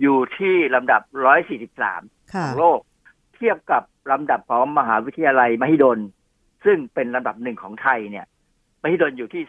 [0.00, 1.02] อยู่ที่ลำดับ
[1.68, 2.78] 143ค่ะของโลก
[3.36, 5.98] เทียบกับลำดับของมหาวิทยาลัยมหิดล
[6.64, 8.26] ซึ่งเป็นลำดับหนึ่งของไทยเนี่ย
[8.82, 9.42] มหิดลอยู่ที่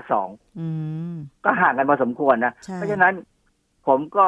[0.00, 0.66] 252อื
[1.12, 1.14] ม
[1.44, 3.14] ก็ห่างกันพอสมควรนะใช่เพราะฉะนั้น
[3.86, 4.26] ผมก็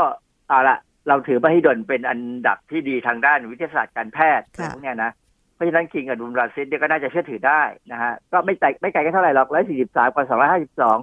[0.49, 0.79] เอาละ
[1.09, 5.13] เราถือมหิดลเป็นอันดับที่ดีทางด้านวิทยาศาสตร์การแพทย์อะไรพวกเนี้ยนะ
[5.55, 10.99] เพราะฉะนั้นคิงกับดุลราซิสเนี่ยก็น่าจะเชื่อถือได้นะฮะก็ไม่ไกลไม่ไกลกันเท่าไหร่หรอกร้อยสี่สิบสามกับสองร้อยห้าสิบสอง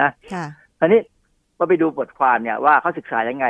[0.00, 0.44] นะค่ะ
[0.78, 1.00] คราวนี้
[1.58, 3.46] ก็ไปดูบทความเนี่ยว่าเขาศึกษายังไง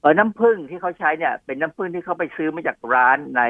[0.00, 3.42] เออน้ำผึ้งที่เขาใช้เนี่ย เป็นน้ำผึ้งที่เขาไปซื้อมาจากร้านใน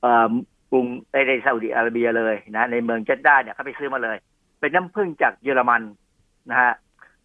[0.00, 0.32] เอ่อ
[0.70, 4.16] กรุงในในซาอุดิอาระเบียเลยนะในเมืองเจดดาเนี่ยเขาไปซื้อมาเลย
[4.60, 5.82] เป็นน้ำผึ้งจากเยอรมัน
[6.50, 6.72] นะฮะ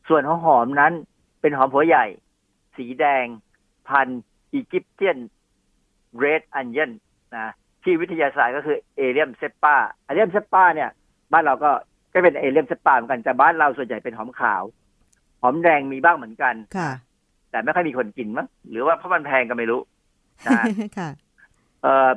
[0.09, 0.93] ส่วนของหอมนั้น
[1.41, 2.05] เป็นหอมหัวใหญ่
[2.77, 3.25] สีแดง
[3.89, 4.07] พัน
[4.53, 5.17] อียิปเตียน
[6.17, 6.91] เรดอันเยน
[7.37, 10.89] นะที่วิทยาศาสตร์ก็คือเอเลียมเซปปาเอเลียมเซปปาเนี่ย
[11.31, 11.71] บ้านเราก็
[12.13, 14.63] ก็เป็นเอเลียมเซปปาเหมือนกันแต่บ้านเราส่วนใหญ่เป็นหอมขาว
[15.41, 16.91] หอมแดงมีบ้างเหมือนกันค่ะ
[17.51, 19.81] แต่ไม่ค่อยมีคนกินมั้งหรือว่าเพราะมันแพงก็ไม่รู้
[20.47, 20.61] นะ
[20.97, 21.09] ค่ะ
[21.81, 22.09] เอ่อ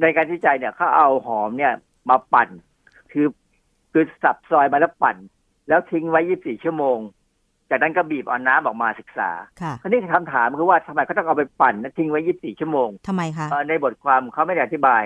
[0.00, 1.72] ในการวิจัยเนี่ยเขาเอาหอมเนี่ย
[2.10, 2.48] มาปั่น
[3.12, 3.26] คือ
[3.92, 5.16] คือสับซอยมาแล้วปั่น
[5.68, 6.98] แล้วทิ้งไว้ 24 ชั่วโมง
[7.70, 15.02] จากนั้นก็บีบเอาน้ำออกมาศึกษาค่ะคราวนี้คำถามคือว่าทำไมเขาต้องเอาไปปั่นและทิ้งไว้ 24 ชั่วโมงทำไมคะเอ่อในบทความเขาไม่ได้อธิบาย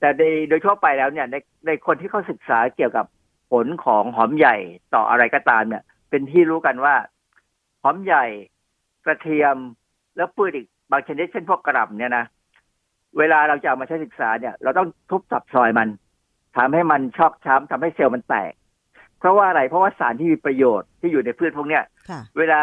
[0.00, 1.36] แต่ในโดยทั่วไปแล้วเนี่ยใน
[1.66, 3.06] ในคนที่เขาศึกษาเกี่ยวกับ
[3.50, 4.56] ผลของหอมใหญ่
[4.94, 6.94] ต่ออะไรก็ตามเนี่ย เป็นที่รู้กันว่า
[7.82, 8.24] หอมใหญ่
[9.04, 9.56] กระเทียม
[10.16, 12.24] แล้วพืชอีกบางชนิดเช่นพวกกระหล่ำเนี่ยนะ
[13.18, 15.88] เวลาเราจะเอามาใช้ศึกษาเนี่ย เราต้องทุบสับซอยมัน
[16.56, 18.52] ทำให้มันชอกช้ำทำให้เซลล์มันแตก
[19.18, 21.93] เพราะว่าอะไรเพราะว่าสารที่มีประโยชน์ที่อยู่ในพืชพวกเนี้ยค่ะ
[22.38, 22.60] เวลา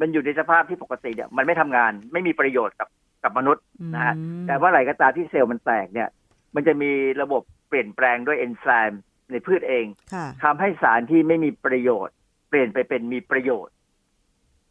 [0.00, 2.88] มันอยู่ในสภาพที่ปกติเนี่ยมันไม่ทำงานไม่มีประโยชน์กับ
[3.24, 3.64] กับมนุษย์
[3.94, 4.14] นะฮะ
[4.46, 6.08] แต่ว่าอะไรก็ตามที่เซลล์มันแตกเนี่ย
[6.54, 6.90] มันจะมี
[7.22, 9.00] ระบบเปลี่ยนแปลงด้วยเอนไซม์
[9.30, 12.14] ในพืชเองค่ะทำให้สารที่ไม่มีประโยชน์
[12.48, 13.74] เปลี่ยนไปเป็นมีประโยชน์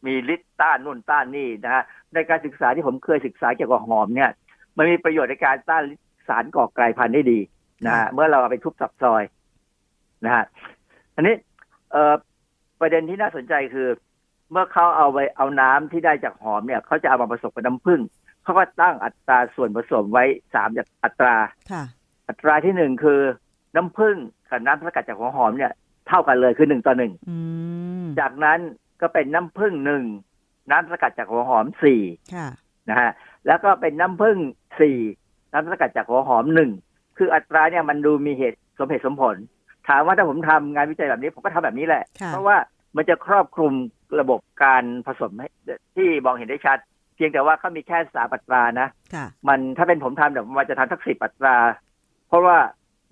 [0.05, 1.83] มีฤทธิ์ต้านนู่นต้านนี่นะฮะ
[2.13, 4.31] ในการศึกษาที่ผมเคยศึกษาเกี่ยวกับหอมเนี่ย
[4.77, 5.83] มันมีประโยชน์ในการต้าน
[6.27, 7.39] สารก่อกลายพันธุ์ได้ดี
[7.85, 9.23] นะฮะเมื่อเราเอาไปทุบสับซอย
[10.25, 10.43] นะฮะ
[11.15, 11.35] อันนี้
[11.91, 12.13] เอ่อ
[12.79, 13.87] ประเด็นที่น่าสนใจคือ
[14.51, 18.01] เมื่อเขาเอาไปเอาน้ำที่ได้จากหอมเนี่ยเขาจะเอามาผสมกับน้ำผึ้ง
[18.43, 20.23] เขาก็ตั้งอัตราส่วนผสมไว้
[20.53, 20.69] สาม
[21.03, 21.35] อัตรา
[21.71, 21.83] ค่ะ
[22.27, 23.19] อัตราที่หนึ่งคือ
[23.75, 24.15] น้ำผึ้ง
[24.49, 25.71] กับน้ำสกัดจากหัวหอมเนี่ย
[26.07, 27.37] เท่ากันเลยคือหนึ่งต่อหนึ่งอื
[28.03, 28.59] มจากนั้น
[29.01, 30.03] ก็เป็นน้ำผึ้งหนึ่ง
[30.71, 32.01] น้ำสกัดจากหัวหอมสี่
[32.35, 32.47] ค่ะ
[32.89, 33.11] นะฮะ
[33.47, 34.37] แล้วก็เป็นน้ำผึ้ง
[34.79, 34.97] สี่
[35.51, 36.71] น้ำสกัดจากหัวหอมหนึ่ง
[37.17, 39.35] คืออัตราเนี่ยมันดูมีเหตุสมเหตุสมผล
[39.87, 42.57] ถามว่าถ้าผมทำงานวิจัยแบบนี้ ผมก็ทำแบบนี้แหละค่ะเพราะว่า
[42.95, 43.73] มันจะครอบคลุม
[44.19, 45.47] ระบบการผสมให้
[45.95, 46.77] ที่มองเห็นได้ชัด
[47.15, 51.57] เพียงแต่ว่าเขามีแค่สามอัตรานะค่ะมันถ้าเป็นผมทำเดี๋ยวมันจะทำสักสิบอัตรา
[52.27, 52.57] เพราะว่า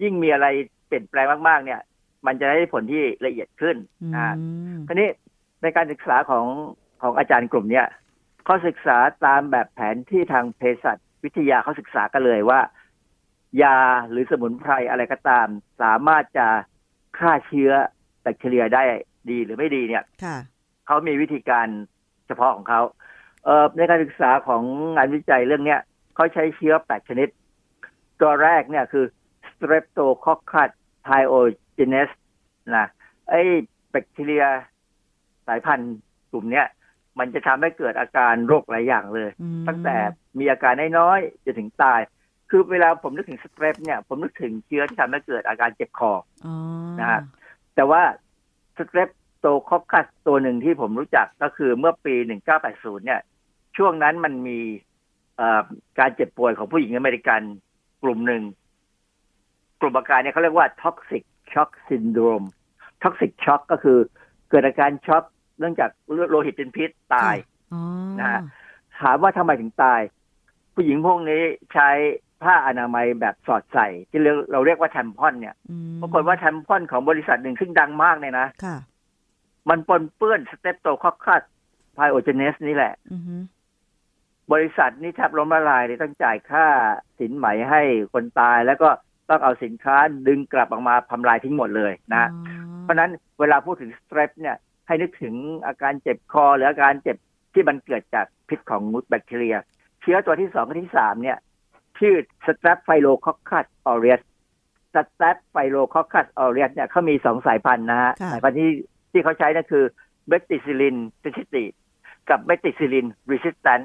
[0.03, 0.47] ยิ่งมีอะไร
[0.87, 1.81] เปลี่ยนแปลงมาก ๆ เนี่ย
[2.25, 3.75] มันจะได้ผลที่ละเอียดขึ้น
[4.15, 4.33] อ่า
[4.87, 5.09] ทีนี้
[5.61, 6.45] ในการศึกษาของ
[7.01, 7.87] ของอาจารย์กลุ่มเนี้ย
[8.45, 12.59] เขาศึกษาตามแบบแผนที่ทางเภสัชวิทยาเขาศึกษากันเลยว่า
[13.61, 13.77] ยา
[14.09, 15.47] หรือสมุนไพรอะไรก็ตาม
[15.81, 16.47] สามารถจะ
[17.19, 17.71] ฆ่าเชื้อ
[18.21, 18.83] แบคทีเรียได้
[19.29, 20.37] ดีหรือไม่ดีเนี่ยค่ะ
[20.85, 21.67] เขามีวิธีการ
[22.27, 22.81] เฉพาะของเขา
[23.43, 24.63] เอ่อในการศึกษาของ
[24.95, 25.81] งานวิจัยเรื่องเนี้ย
[26.15, 27.27] เขาใช้เชื้อแปดชนิด
[28.21, 29.05] ตัวแรกเนี่ยคือ
[29.51, 30.71] Streptococcus
[31.07, 32.09] pyogenes
[32.75, 32.87] นะ
[33.29, 33.41] ไอ้
[33.91, 34.45] แบคทีเรีย
[35.47, 35.95] สายพันธุ์
[36.31, 36.67] กลุ่มเนี้ย
[37.19, 39.29] มันจะทำให้เกิดอาการโรคหลายอย่างเลย
[39.67, 39.95] ตั้งแต่
[40.39, 41.99] มีอาการน้อยๆจะถึงตาย
[42.55, 46.11] คือเวลาผมนึกถึงสเตรปเนี่ย ผมนึกถึงเชื้อที่ทำให้เกิดอาการเจ็บคอ
[46.45, 46.47] อ
[46.99, 47.21] นะฮะ
[47.75, 48.01] แต่ว่า
[48.77, 52.15] สเตรปโตคอคัสตัวหนึ่งที่ผมรู้จักก็คือเมื่อปี
[52.59, 53.21] 1980 เนี่ย
[53.77, 54.59] ช่วงนั้นมันมี
[55.99, 57.41] การเจ็บป่วยของผู้หญิงอเมริกัน
[58.03, 58.41] กลุ่มหนึ่ง
[59.79, 62.45] กลุ่มอาการเนี่ยเขาเรียกว่า toxic shock syndrome
[63.03, 63.97] toxic shock ก็คือ
[64.49, 65.23] เกิดอาการช็อก
[65.59, 67.35] เนื่องจากเลือดโลหิตเป็นพิษตาย
[68.19, 68.41] นะฮะ
[68.99, 70.01] ถามว่าทำไมถึงตาย
[70.73, 71.41] ผู้หญิงพวกนี้
[71.73, 71.89] ใช้
[72.43, 74.21] ผ้าอนามัยแบบสอดใส่ ที่
[74.51, 75.55] เราเรียกว่า tampon เนี่ย
[76.01, 78.47] ปรากฏว่า tampon ของบริษัทหนึ่งซึ่งดังมากเนี่ยนะ
[79.69, 81.41] มันปนเปื้อน Streptococcus
[81.93, 82.93] pyogenes นี่แหละ
[84.53, 86.65] บริษัทนี้แทบล้มละลายเลยต้องจ่ายค่า
[87.19, 87.81] สินไหมให้
[88.13, 88.89] คนตาย แล้วก็
[89.29, 89.95] ต้องเอาสินค้า
[90.27, 92.23] ดึงกลับออกมาทำลายทิ้งหมดเลยนะ
[92.81, 94.55] เพราะนั้นเวลาพูดถึง Strep เนี่ย
[94.87, 95.35] ให้นึกถึง
[95.65, 97.17] อาการเจ็บคอ หรืออาการเจ็บ
[97.53, 99.55] ที่มันเกิดจากพิษของมุดแบคทีเรีย
[100.01, 101.37] เชื้อตัวที่สองกับที่สามเนี่ย
[102.03, 102.15] ชื่อ
[102.45, 108.71] Staphylococcus aureus Staphylococcus aureus เนี่ยเขามีสองสายพันธุ์นะฮะสายพันธุ์ที่
[109.11, 109.83] ที่เขาใช้นั่นคือ
[110.27, 111.69] methicillin sensitive
[112.29, 113.79] กับ methicillin resistant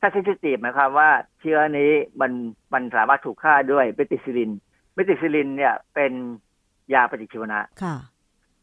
[0.00, 1.10] ถ้า sensitive หมายความว่า
[1.40, 2.32] เชื้อนี้มัน
[2.72, 4.50] มันสามารถถูกฆ่าด้วย methicillin
[4.94, 6.12] เบติซิลินเนี่ยเป็น
[6.94, 7.96] ยาปฏิชีวนะค่ะ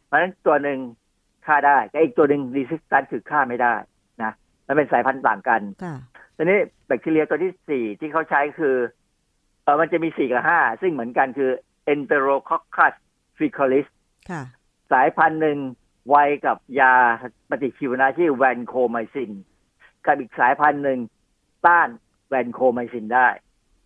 [0.06, 0.80] เพราะฉะนั้นตัวหนึ่ง
[1.46, 3.74] ฆ่าได้แต่อีกตัวหนึ่งรีสิสแตนคือฆ่าไม่ได้
[4.24, 4.32] นะ
[4.68, 5.96] มันเป็นสายพันธุ์ต่างกันค่ะ
[6.38, 8.76] ตอนนี้แบคทีเรียตัวที่สี่ที่เขาใช้คือ
[9.64, 11.52] เออมันจะมีสี่กับห้าซึ่งเหมือนกันคือ
[11.94, 12.94] Enterococcus
[13.38, 13.88] faecalis
[14.30, 14.44] ค่ะ
[14.92, 15.58] สายพันธุ์หนึ่ง
[16.10, 16.16] ไว
[16.46, 16.94] กับยา
[17.50, 19.32] ปฏิชีวนะที่แวนโคไมซิน
[20.06, 21.00] กับอีกสายพันธุ์หนึ่ง
[21.66, 21.90] ต้าน
[22.30, 23.28] แวนโคไมซินได้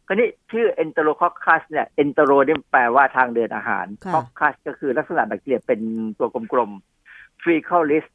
[0.08, 5.82] คราวนี้ชื่อ enterococcus เนี่ย entero นี่แปลว่าทางเดินอาหาร coccus ก็คือลักษณะแบคทีเรียเป็น
[6.20, 8.06] ตัวกลมๆ fecalis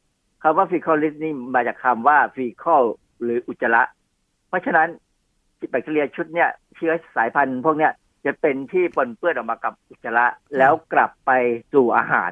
[0.41, 2.83] คำว่า fecalis นี่มาจากคำว่า fecal
[3.23, 4.02] หรืออุจจาระเพ
[4.53, 4.87] ราะฉะนั้น
[5.69, 7.91] แบคทีเรียชุดเนี่ยเชื้อสายพันธุ์พวกเนี้ย
[8.25, 10.25] จะเป็นที่ปนเปื้อนออกมากับอุจจาระ
[10.57, 11.31] แล้วกลับไป
[11.73, 12.31] สู่อาหาร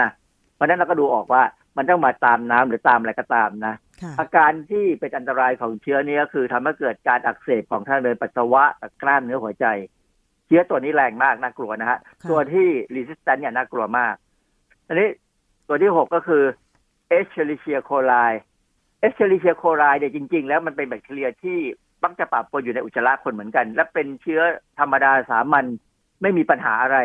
[0.00, 0.10] นะ
[0.54, 1.42] เพราะนั้นเราก็ดูออกว่า
[1.76, 3.74] มันต้องมาตามน้ำหรือตามอะไรก็ตามนะ
[4.20, 8.64] อาการที่เป็นอันตรายของเชื้อนี้ก็คือทำให้เกิดการอักเสบของทางเดินปัสสาวะ
[9.02, 9.66] กล้ามเนื้อหัวใจ
[10.46, 11.98] เชื้อตัวนี้แรงมากน่ากลัวนะฮะ
[12.30, 14.14] ตัวที่รีสิสแตนเนี่ยน่ากลัวมาก
[14.86, 15.08] อันนี้
[15.68, 16.42] ตัวที่หกก็คือ
[17.08, 18.14] เอชเชลิเชียโคไล
[19.04, 21.58] เอชเชลิเชียโคไลเนี่ยจริง ๆ แล้วมันเป็นแบคทีเรียที่
[22.04, 24.40] มักจะปะปนอยู่ในอุจจาระคนเหมือนกัน และเป็นเชื้อ
[24.78, 25.64] ธรรมดาสามัญ
[26.22, 26.98] ไม่มีปัญหาอะไร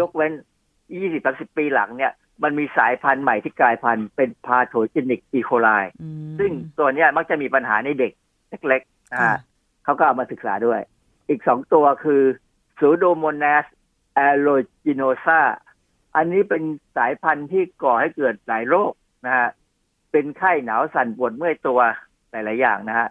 [0.00, 0.32] ยกเว้น
[0.96, 5.36] ยี่สิบสิบปีหลังเนี่ย มันมีสายพันธุ์ใหม่ที่กลายพันธุ์เป็น pathogenic E.
[5.38, 5.68] coli
[6.38, 8.12] ซึ่งตัวนี้มักจะมีปัญหาในเด็ก
[8.68, 9.28] เล็กๆอ่า
[9.84, 10.80] เขาก็เอามาศึกษาด้วย
[11.28, 12.22] อีกสองตัวคือ
[12.78, 13.66] Pseudomonas
[14.14, 15.40] aeruginosa
[16.16, 16.62] อันนี้เป็น
[16.96, 18.92] สายพันธุ์ที่ก่อให้เกิดหลายโรค
[19.26, 19.48] นะฮะ
[20.16, 21.80] เป็นไข้หนาวสั่นปวดเมื่อยตัว
[22.30, 23.08] หลายๆอย่างนะฮะ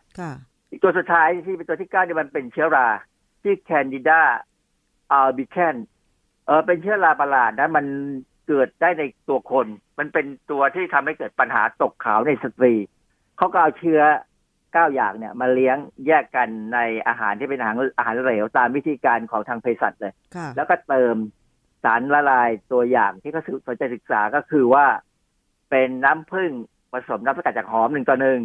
[0.69, 2.87] อีกตัวสุดท้ายที่เป็นตัวที่เก้านี่มันเป็นเชื้อรา
[3.43, 4.21] ที่แคนดิดา
[5.11, 5.75] อัลบิแคน
[6.45, 7.85] เออเป็นเชื้อราประหลาดนะมัน
[8.47, 9.67] เกิดได้ในตัวคน
[9.99, 12.73] มันเป็นตัวที่ทำให้เกิดปัญหาตกขาวในสตรี
[13.37, 14.01] เขาก็เอาเชื้อ
[14.73, 15.77] เก้าอย่างเนี่ย มาเลี้ยง
[16.07, 20.13] แยกกันในอาหารที่เป็นอาหารอาหารเหลวตามวิธีการของทางเภสัชเลย
[20.55, 21.15] แล้วก็เติม
[21.83, 24.85] สารละลายตัวอย่างที่เขาสนใจศึกษาก็คือว่า
[25.69, 26.51] เป็นน้ำผึ้ง
[26.95, 28.41] ผสมน้ำสกัดจากหอมหนึ่งต่อหนึ่ง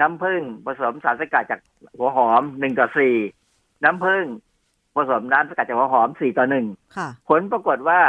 [0.00, 1.60] น้ำผึ้งผสมสารสกัดจาก
[1.98, 3.14] หัวหอมหนึ่งต่อสี่
[3.84, 4.24] น้ำผึ้ง
[4.96, 6.66] ผสมน้ำสกัดจากหัวหอมสี่ต่อหนึ่ง
[7.28, 8.00] ผลปรากฏว่า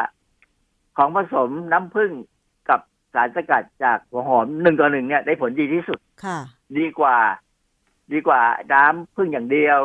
[0.97, 2.11] ของผสมน้ำผึ้ง
[2.69, 2.79] กับ
[3.13, 6.39] สารสกัดจากหัวหอมหนึ่งต่อหนึ่งเนี่ยได้ผลดีที่สุดค่ะ
[6.77, 7.17] ดีกว่า
[8.13, 8.41] ดีกว่า
[8.73, 9.79] น้ำผึ้งอย่างเดียว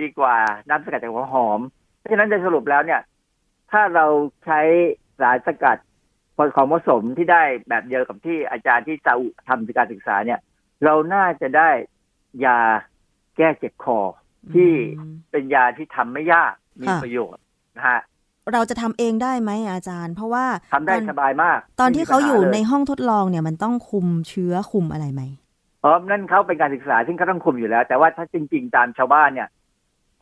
[0.00, 0.36] ดีกว่า
[0.68, 1.60] น้ำสกัดจากหัวหอม
[1.96, 3.00] เพราะฉะนั้นโดยสรุปแล้วเนี่ย
[3.70, 4.06] ถ้าเรา
[4.44, 4.60] ใช้
[5.20, 5.78] สารสกัด
[6.56, 9.12] ของผสมที่ได้แบบเดียวกับที่อาจารย์ที่จะ
[9.48, 10.40] ทำการศึกษาเนี่ย
[10.84, 11.70] เราน่าจะได้
[12.44, 12.58] ยา
[13.36, 13.98] แก้เจ็บคอ
[14.54, 14.72] ที่
[15.30, 17.42] เป็นยาที่ทำไม่ยากมีประโยชน์
[17.76, 18.00] นะฮะ
[18.52, 25.22] เราจะทำเองได้ไหมอาจารย์ เพราะว่าทำได้สบายมาก ตอนที่เขาอยู่ในห้องทดลองเนี่ยมันต้องคุมเชื้อคุมอะไรไหม
[25.84, 29.48] อ๋อนั่นเขาเป็นการศึกษาซึ่งเขาต้องคุมอยู่แล้ว แต่ว่าถ้าจริง ๆ ตามชาวบ้านเนี่ย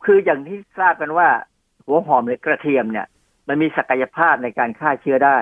[0.05, 1.27] คืออย่างที่ทราบกันว่า
[1.85, 3.07] หัวหอมหรือกระเทียมเนี่ย
[3.47, 5.37] มันมีศักยภาพในการฆ่าเชื้อได้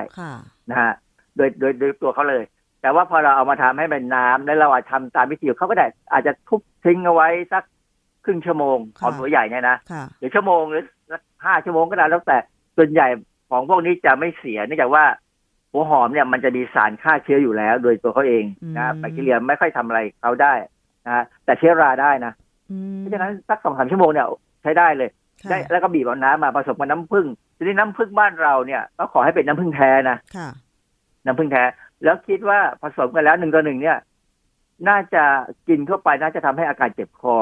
[0.70, 0.93] นะฮะ
[1.38, 2.43] โดยโดยโดยตัวเขาเลย
[2.82, 7.63] แต่ว่าพอเราเอามาทำให้เป็นน้ำแล้วเราอาจทำตามวิธีเขาก็ได้ อาจจะทุบทิ้งเอาไว้สัก
[8.26, 9.78] ครึ่งชั่วโมงหอมหัวใหญ่เนี่ยนะ
[10.20, 10.84] หรือชั่วโมงหรือ
[11.45, 12.38] ห้าชั่วโมงก็ได้แล้วแต่
[12.78, 13.07] ส่วนใหญ่
[13.49, 15.05] ของพวกนี้จะไม่เสียเนื่องจากว่า
[15.72, 18.43] หัวหอมเนี่ยมันจะมีสารฆ่าเชื้ออยู่แล้ว โดยตัวเขาเอง
[18.78, 20.53] นะแบคทีเรียไม่ค่อยทำอะไรเขาได้
[21.05, 22.34] นะแต่เชื้อราได้นะ
[22.97, 24.28] เพราะฉะนั้นสักสองสามชั่วโมงเนี่ย
[24.63, 25.09] ใช้ได้เลย
[25.49, 30.17] ได้แล้วก็บีบเอาน้ำมาผสมกับน้ำผึ้ง ทีนี้น้ำผึ้งบ้านเราเนี่ย ก็ขอให้เป็นน้ำผึ้งแท้นะ
[31.25, 31.63] น้ำผึ้งแท้
[32.03, 33.97] แล้วคิดว่าผสมกันแล้วหนึ่งต่อหนึ่งเนี่ย
[34.89, 35.23] น่าจะ
[35.67, 37.35] กินเข้าไปน่าจะทำให้อาการเจ็บคอ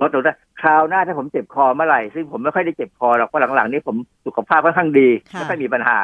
[0.00, 3.96] ลดลงได้คราวหน้าถ้าผมเจ็บคอเมื่อไหร่ ซึ่งผมไม่ค่อยได้เจ็บคอหรอกเพราะหลังๆนี้ผม
[4.26, 5.98] สุขภาพค่อนข้างดีค่ะไม่ค่อยมีปัญหา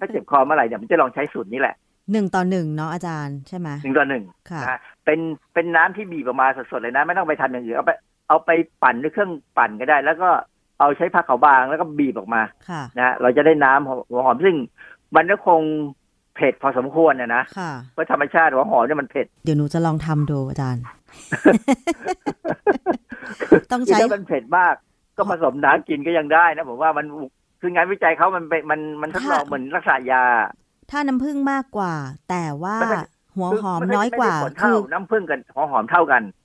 [0.00, 1.74] ถ้าเจ็บคอเมื่อไหร่เนี่ยผมจะลองใช้สูตรนี้แหละ
[2.12, 5.18] หนึ่งต่อหนึ่งเนาะอาจารย์ใช่ไหมหนึ่งต่อหนึ่งค่ะนะฮะเป็น
[5.54, 7.92] เป็นน้ำที่บีบออกมาสดๆเลยนะ ไม่ต้องไปทำอย่างอื่นเอาไป
[8.28, 8.50] เอาไป
[8.82, 10.30] ปั่นด้วยเครื่องปั่นก็ได้ แล้วก็
[10.80, 13.90] เอาใช้ผ้าขาวบางแล้วก็บีบออกมาค่ะนะฮะเราจะได้น้ำห
[14.30, 14.54] อมๆซึ่ง
[15.16, 15.60] มันก็คง
[16.34, 20.82] เผ็ดพอสมควรนะนะค่ะเพราะธรรมชาติหัวหอมเนี่ยมันเผ็ด เดี๋ยวหนูจะลองทำดูอาจารย์
[23.70, 24.74] ต้องคือใช้ถ้ามันเผ็ดมาก
[25.16, 27.06] ก็ผสมน้ำกินก็ยังได้นะผมว่ามัน
[27.60, 30.24] คืองานวิจัยเขามันเป็นมันมันทดลองเหมือนรักษายา
[30.90, 31.94] ถ้าน้ำผึ้งมากกว่า
[32.30, 33.00] แต่ว่าไม่ใช่
[33.36, 36.39] หัวหอมคืน้อยกว่าไม่ได้ผลคืเท่าอน้ำผึ้งกับหัวหอมเท่ากันอ๋อ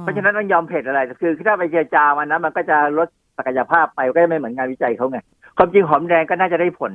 [0.00, 5.18] เพราะฉะนั้นต้องยอมเผ็ดอะไร คือถ้าไปเจรจามันนะมันก็จะลดศักยภาพไปก็ไม่เหมือนงานวิจัยเขาไง
[5.56, 6.92] ความจริงหอมแดงก็น่าจะได้ผล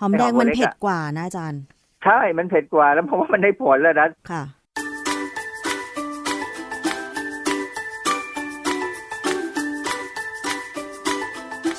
[0.00, 1.62] หอมแดงมันแต่หอมเล็กอะเผ็ดกว่านะอาจารย์
[2.04, 4.42] ใช่มันเผ็ดกว่าแล้วเพราะว่ามันได้ผลแล้วนะค่ะ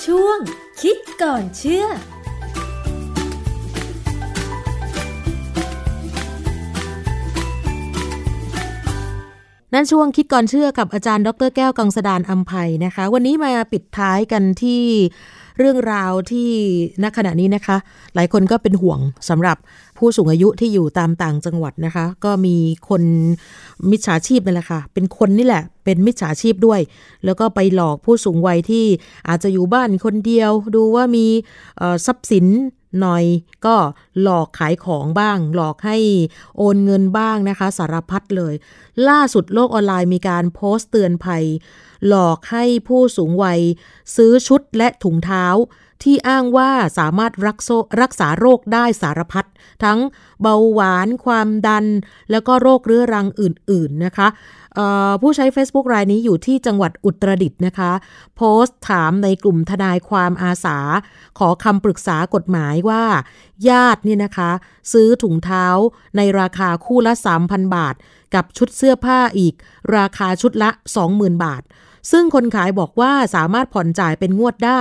[0.06, 0.40] ช่วง
[0.82, 1.86] คิดก่อนเชื่อ
[9.76, 14.82] นั่นช่วงคิดก่อนเชื่อกับอาจารย์ ดรแก้วกังสดานอัมภัยนะคะ วันนี้มาปิดท้ายกันที่
[15.60, 16.50] เรื่องราวที่
[17.04, 17.78] ณขณะนี้นะคะ
[18.16, 19.00] หลายคนก็เป็นห่วง
[19.30, 19.58] สำหรับ
[19.98, 22.56] ผู้สูงอายุที่อยู่ตามต่างจังหวัดนะคะ ก็มี
[22.90, 23.04] คน
[23.92, 26.80] มิจฉาชีพนั่แหละค่ะ เป็นคนนี่แหละ เป็นมิจฉาชีพด้วย
[27.26, 28.86] แล้วก็ไปหลอกผู้สูงวัยที่
[29.28, 31.26] อาจจะอยู่บ้านคนเดียว ดูว่ามี
[32.06, 32.46] ทรัพย์สิน
[33.02, 33.24] หน่อย
[33.66, 33.76] ก็
[34.22, 35.98] หลอกขายของบ้าง หลอกให้
[36.58, 38.54] โอนเงินบ้างนะคะ สารพัดเลย
[39.10, 41.44] ล่าสุดโลกออนไลน์มีการโพสต์เตือนภัย
[42.08, 43.60] หลอกให้ผู้สูงวัย
[44.16, 45.46] ซื้อชุดและถุงเท้า
[46.04, 47.70] ที่อ้างว่าสามารถรักโซ
[48.02, 49.46] รักษาโรคได้สารพัด
[49.84, 50.00] ทั้ง
[50.42, 51.86] เบาหวานความดัน
[52.32, 54.28] แล้วก็โรคเรื้อรังอื่นๆนะคะ
[55.22, 57.92] ผู้ใช้ Facebook รายนี้อยู่ที่จังหวัดอุตรดิตถ์นะคะ
[58.36, 60.78] โพสต์ถามในกลุ่มทนายความอาสา
[61.40, 63.04] ขอคำปรึกษากฎหมายว่า
[63.70, 64.52] ญาติเนี่ยนะคะ
[64.94, 65.66] ซื้อถุงเท้า
[66.18, 67.14] ในราคาคู่ละ
[67.44, 67.96] 3,000 บาท
[68.36, 69.54] กับชุดเสื้อผ้าอีก
[69.98, 70.70] ราคาชุดละ
[71.08, 71.64] 20,000 บาท
[72.12, 74.80] ซึ่งคนขายบอกว่าสามารถผ่อนจ่ายเป็นงวดได้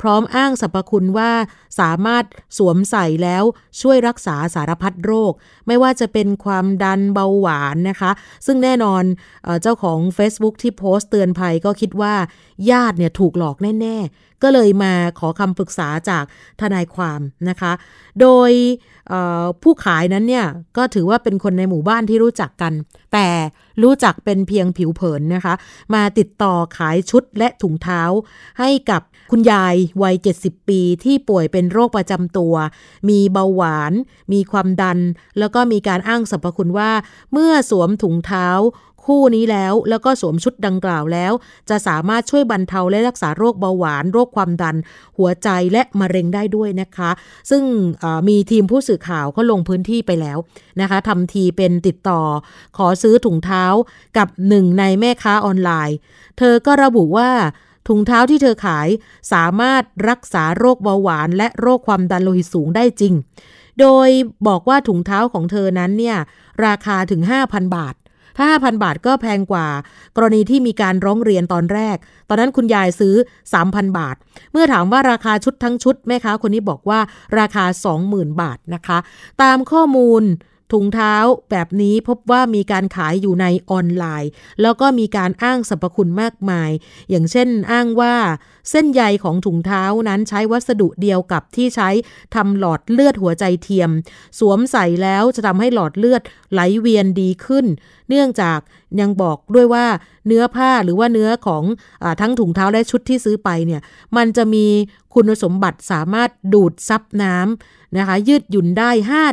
[0.00, 1.32] พร้อมอ้างสรรพคุณว่า
[1.80, 2.24] สามารถ
[2.58, 3.44] สวมใส่แล้ว
[3.80, 5.32] ช่วยรักษาสารพัดโรค
[5.66, 8.10] ไม่ว่าจะเป็นความดันเบาหวานนะคะ
[8.46, 9.02] ซึ่งแน่นอน
[9.44, 12.14] เอเจ้าของ Facebook ที่โพสต์เตือนภัยก็คิดว่า
[12.70, 16.24] ญาติเนี่ยถูกหลอกแน่ ๆ ก็เลยมาขอคำปรึกษาจาก
[16.60, 17.72] ทนายความนะคะ
[18.20, 18.50] โดย
[19.62, 22.72] ผู้ขายนั้นเนี่ยก็ถือว่าเป็นคนในหมู่บ้านที่รู้จักกัน
[23.12, 23.28] แต่
[23.82, 25.54] รู้จักเป็นเพียงผิวเผินนะคะ
[25.94, 28.02] มาติดต่อขายชุดและถุงเท้า
[28.58, 29.02] ให้กับ
[29.36, 32.54] คุณยายวัย 70 ปีที่ป่วยเป็นโรคประจำตัว
[33.08, 33.92] มีเบาหวาน
[34.32, 34.98] มีความดัน
[35.38, 36.90] แล้วก็มีการอ้างสรรพคุณว่า
[37.32, 38.48] เมื่อสวมถุงเท้า
[39.04, 41.32] คู่นี้แล้ว แล้วก็สวมชุดดังกล่าวแล้ว
[41.70, 44.76] จะสามารถช่วยบรรเทาและรักษาโรคเบาหวาน โรคความดัน
[45.18, 47.10] หัวใจและมะเร็งได้ด้วยนะคะ
[47.50, 47.62] ซึ่ง
[48.28, 50.38] มีทีมผู้สื่อข่าวเขาลงพื้นที่ไปแล้ว
[50.80, 52.22] นะคะทำทีเป็นติดต่อ
[52.76, 53.64] ขอซื้อถุงเท้า
[54.18, 55.96] กับหนึ่งในแม่ค้าออนไลน์
[56.38, 57.30] เธอก็ระบุว่า
[57.88, 58.88] ถุงเท้าที่เธอขาย
[59.32, 63.14] สามารถรักษาโรคเบาหวานและโรคความดันโลหิตสูงได้จริง
[63.80, 64.08] โดย
[64.48, 66.16] บอกว่าถุงเท้าของเธอนั้นเนี่ย
[66.66, 67.94] ราคาถึง 5,000 บาท
[68.38, 69.68] ถ้า 5,000 บาทก็แพงกว่า
[70.16, 71.96] กรณีที่มีการร้องเรียนตอนแรก
[72.28, 73.14] ตอนนั้นคุณยายซื้อ
[73.56, 74.16] 3,000 บาท
[74.52, 77.00] เมื่อถามว่าราคาชุดทั้งชุดแม่ค้าคนนี้บอกว่า
[77.38, 77.64] ราคา
[78.02, 78.98] 20,000 บาทนะคะ
[79.42, 80.22] ตามข้อมูล
[80.72, 81.14] ถุงเท้า
[81.50, 84.30] แบบนี้พบว่ามีการขายอยู่ในออนไลน์
[84.62, 86.70] แล้วก็มีการอ้างสรรพคุณมากมาย
[87.10, 88.14] อย่างเช่นอ้างว่า
[88.70, 91.90] เส้นใยของถุงเท้านั้นใช้วัสดุเดียวกับที่ใช้
[92.34, 93.90] ทำหลอดเลือดหัวใจเทียม
[94.38, 97.66] สวมใส่แล้วจะทำให้หลอดเลือดไหลเวียนดีขึ้น
[98.08, 98.60] เนื่องจาก
[99.00, 99.86] ยังบอกด้วยว่า
[100.26, 101.62] เนื้อผ้าหรือว่าเนื้อของ
[102.02, 103.80] อทั้งถุงเท้าและชุดที่ซื้อไปเนี่ย
[104.16, 104.66] มันจะมี
[105.14, 108.90] คุณสมบัติสามารถดูดซับน้ำ นะคะยืดหยุ่นได้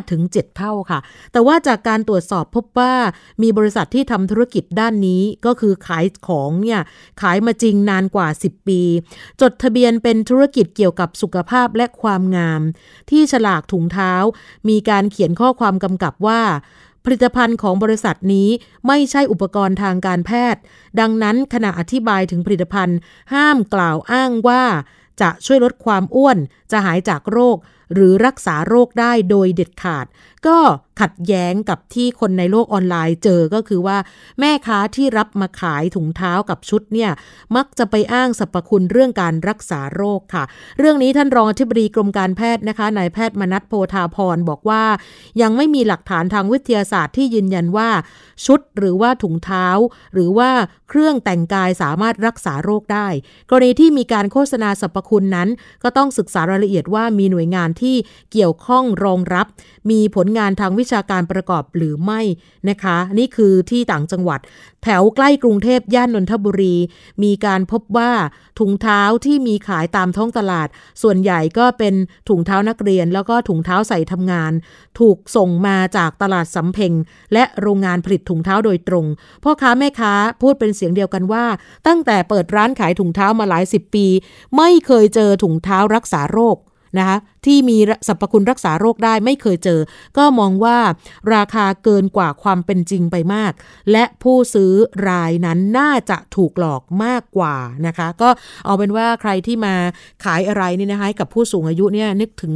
[0.08, 0.98] 5-7เท่าค่ะ
[1.32, 2.94] แต่ว่าจากการตรวจสอบพบว่า
[3.42, 6.80] มีบริษัทที่ทำธุรกิจด้านนี้ก็คือขายของเนี่ย
[7.20, 8.80] ขายมาจริงนานกว่า 10 ปี
[9.40, 12.62] จดทะเบียนเป็นธุรกิจเกี่ยวกับสุขภาพและความงาม
[13.10, 14.12] ที่ฉลากถุงเท้า
[14.68, 16.42] มีการเขียนข้อความกำกับว่า
[17.04, 18.48] ผลิตภัณฑ์ของบริษัทนี้
[18.86, 20.62] ไม่ใช่อุปกรณ์ทางการแพทย์
[21.00, 22.98] ดังนั้นขณะอธิบายถึงผลิตภัณฑ์
[23.34, 24.64] ห้ามกล่าวอ้างว่า
[25.20, 26.38] จะช่วยลดความอ้วน
[26.72, 27.56] จะหายจากโรค
[27.94, 30.06] หรือรักษาโรคได้โดยเด็ดขาด
[30.46, 30.58] ก็
[31.00, 33.98] ขัดแย้งกับที่คนในโลกออนไลน์เจอก็คือว่า
[34.40, 37.10] แม่ค้าที่รับมาขายถุงเท้ากับชุดเนี่ย
[37.56, 40.44] มักจะไปอ้างสรรพคุณเรื่องการรักษาโรคค่ะ
[40.78, 44.84] เรื่องนี้ท่านรองอธิบดีกรมการแพทย์นะคะนายแพทย์มนัทโพธาพรบอกว่า
[45.42, 47.90] ยังไม่มีหลักฐานทางวิทยาศาสตร์ที่ยืนยันว่า
[48.46, 49.66] ชุดหรือว่าถุงเท้า
[50.14, 50.50] หรือว่า
[50.88, 53.06] เครื่องแต่งกายสามารถรักษาโรคได้
[53.50, 55.48] กรณีที่มีการโฆษณาสรรพคุณนั้น
[55.82, 57.96] ก็ต้องศึกษารายละเอียดว่ามีหน่วยงานที่
[58.32, 59.46] เกี่ยวข้องรองรับ
[59.90, 62.20] มีผลงานทางวิชาการประกอบหรือไม่
[62.68, 64.40] นะคะ นี่คือที่ต่างจังหวัด
[64.82, 66.76] แถวใกล้กรุงเทพย่านนนทบุรี
[67.22, 68.12] มีการพบว่า
[68.58, 70.68] ถุงเท้าที่มีขายตามท้องตลาด
[71.02, 71.94] ส่วนใหญ่ก็เป็น
[72.28, 74.52] ถุงเท้านักเรียน แล้วก็ถุงเท้าใส่ทำงาน
[74.98, 76.92] ถูกส่งมาจากตลาดสำเพ็ง
[77.32, 79.06] และโรงงานผลิตถุงเท้าโดยตรง
[79.44, 80.12] พ่อค้าแม่ค้า
[80.42, 81.44] พูดเป็นเสียงเดียวกันว่า
[81.86, 84.06] ตั้งแต่เปิดร้านขายถุงเท้ามาหลายสิบปี
[84.56, 86.56] ไม่เคยเจอถุงเท้ารักษาโรค
[86.98, 87.78] นะคะ ที่มี
[88.08, 89.80] สรรพคุณรักษาโรคได้ไม่เคยเจอ
[90.18, 90.78] ก็มองว่า
[91.34, 93.52] ราคาเกินกว่าความเป็นจริงไปมาก
[93.92, 94.72] และผู้ซื้อ
[95.08, 98.28] รายนั้นน่าจะถูกหลอกมากกว่านะคะ ก็
[98.64, 99.74] เอาเป็นว่าใครที่มา
[100.24, 102.54] ขายอะไรนี่นะคะกับผู้สูงอายุเนี่ยนึกถึง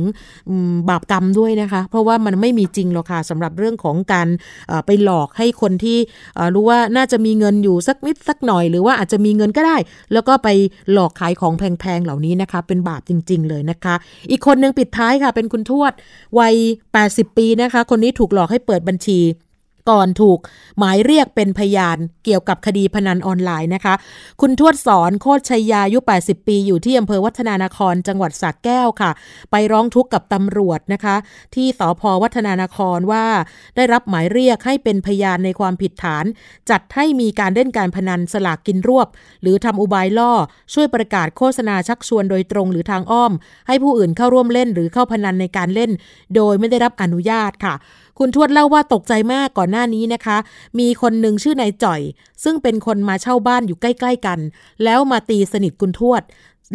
[0.88, 4.28] บาปกรรมด้วยนะคะ เพราะว่ามันไม่มีจริงหรอกค่ะสำหรับเรื่องของการ
[4.86, 5.98] ไปหลอกให้คนที่
[6.54, 9.76] รู้ว่าน่าจะมีเงินอยู่สักนิดสักหน่อย หรือว่าอาจจะมีเงินก็ได้
[10.12, 10.48] แล้วก็ไป
[10.92, 13.94] หลอกขายของแพงๆเหล่านี้นะคะ เป็นบาปจริง ๆ เลยนะคะ
[14.30, 15.92] อีกคนนึงปิดท้ายค่ะ เป็นคุณทวด
[16.38, 16.54] วัย
[16.96, 19.18] 80 ปีนะคะ คนนี้ถูกหลอกให้เปิดบัญชี
[19.90, 20.38] ก่อนถูก
[20.78, 23.94] หมายเรียกเป็นพยานเกี่ยวกับคดีพนันออนไลน์นะคะ
[24.40, 29.10] คุณทวดสอนโคตรชัยยายุ 80 ปีอยู่ที่อำเภอวัฒนานครจังหวัดสระแก้วค่ะ
[29.50, 31.16] ไปร้องทุกข์กับตำรวจนะคะ
[31.54, 33.26] ที่สพวัฒนานครว่า
[33.76, 36.24] ได้รับหมายเรียกให้เป็นพยานในความผิดฐาน
[36.70, 39.08] จัดให้มีการเล่นการพนันสลากกินรวบ
[39.42, 40.32] หรือทำอุบายล่อ
[40.74, 43.32] ช่วยประกาศโฆษณาชักชวนโดยตรงหรือทางอ้อม
[43.68, 45.90] ให้ผู้อื่นเข้าร่วมเล่นหรือเข้าพนันในการเล่น
[46.36, 47.74] โดยไม่ได้รับอนุญาตค่ะ
[48.18, 50.38] คุณทวดเล่าว่าตกใจมากก่อนหน้านี้นะคะ
[50.78, 52.00] มีคนหนึ่งชื่อนายจ่อย
[52.44, 54.38] ซึ่งเป็นคนมาเช่าบ้านอยู่ใกล้ ๆกัน
[54.84, 56.22] แล้วมาตีสนิทคุณทวด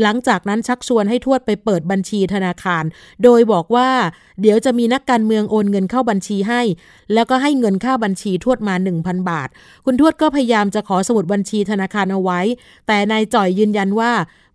[0.01, 2.83] หลังจากนั้นชักชวนให้ทวดไปเปิดบัญชีธนาคาร
[3.23, 3.89] โดยบอกว่า
[4.41, 6.61] เดี๋ยวจะมีนักการเมืองโอนเงินเข้าบัญชีให้
[7.13, 9.49] แล้วก็ให้เงินค่าบัญชีทวดมา 1,000 บาท
[9.85, 12.39] คุณทวดก็พยายามจะขอสมุดบัญชีธนาคารเอาไว้
[12.87, 14.11] แต่นายจ่อยยืนยันว่า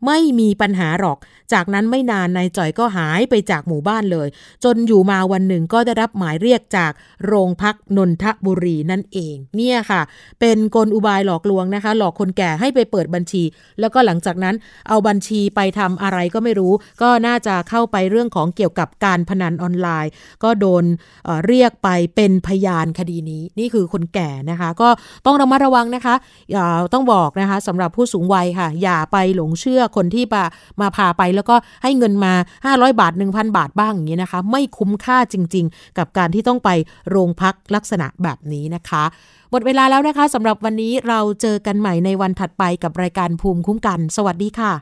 [0.07, 1.19] ไม่มีปัญหาหรอก
[1.53, 4.29] จากนั้นไม่นานนายจ่อยก็หายไปจากหมู่บ้านเลย
[4.65, 6.93] จนอยู่มาวันหนึ่งก็ได้รับหมายเรียกจาก
[7.27, 10.03] โรงพักนนทบุรีนั่นเอง เนี่ยค่ะ
[10.41, 13.43] เป็นกลอุบายหลอกลวงนะคะ หลอกคนแก่ให้ไปเปิดบัญชี
[13.81, 14.55] แล้วก็หลังจากนั้น
[14.89, 16.73] เอาบัญชีไปทำอะไรก็ไม่รู้
[17.03, 20.11] ก็น่าจะเข้าไปเรื่องของเกี่ยวกับการพนันออนไลน์
[20.45, 20.85] ก็โดน
[21.25, 24.89] เเรียกไปเป็นพยานคดีนี้ นี่คือคนแก่นะคะ ก็
[25.27, 26.15] ต้องระมัดระวังนะคะ
[26.53, 30.45] อย่าต้องบอกนะคะสำหรับผู้สูงวัยค่ะ อย่าไปหลงเชื่อคนที่มา
[30.81, 32.33] มาพาไปแล้วก็ให้เงินมา
[32.67, 36.71] 500 บาท 1,000 บาทบ้างอย่างนี้นะคะ ไม่คุ้มค่าจริง ๆ กับการที่ต้องไป
[37.11, 39.05] โรงพักลักษณะแบบนี้นะคะ
[39.51, 44.73] หมดเวลาแล้วนะคะสำหรับวันนี้เราเจอกันใหม่ในวันถัดไปกับรายการภูมิคุ้มกัน สวัสดีค่ะ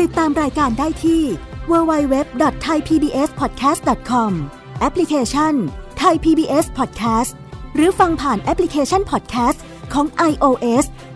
[0.00, 1.22] ติดตามรายการได้ที่
[1.70, 4.32] www.thaipbspodcast.com
[4.80, 5.54] แอปพลิเคชัน
[6.02, 7.32] Thai PBS Podcast
[7.74, 9.58] หรือฟังผ่านแอปพลิเคชัน Podcast
[9.92, 10.84] ของ iOS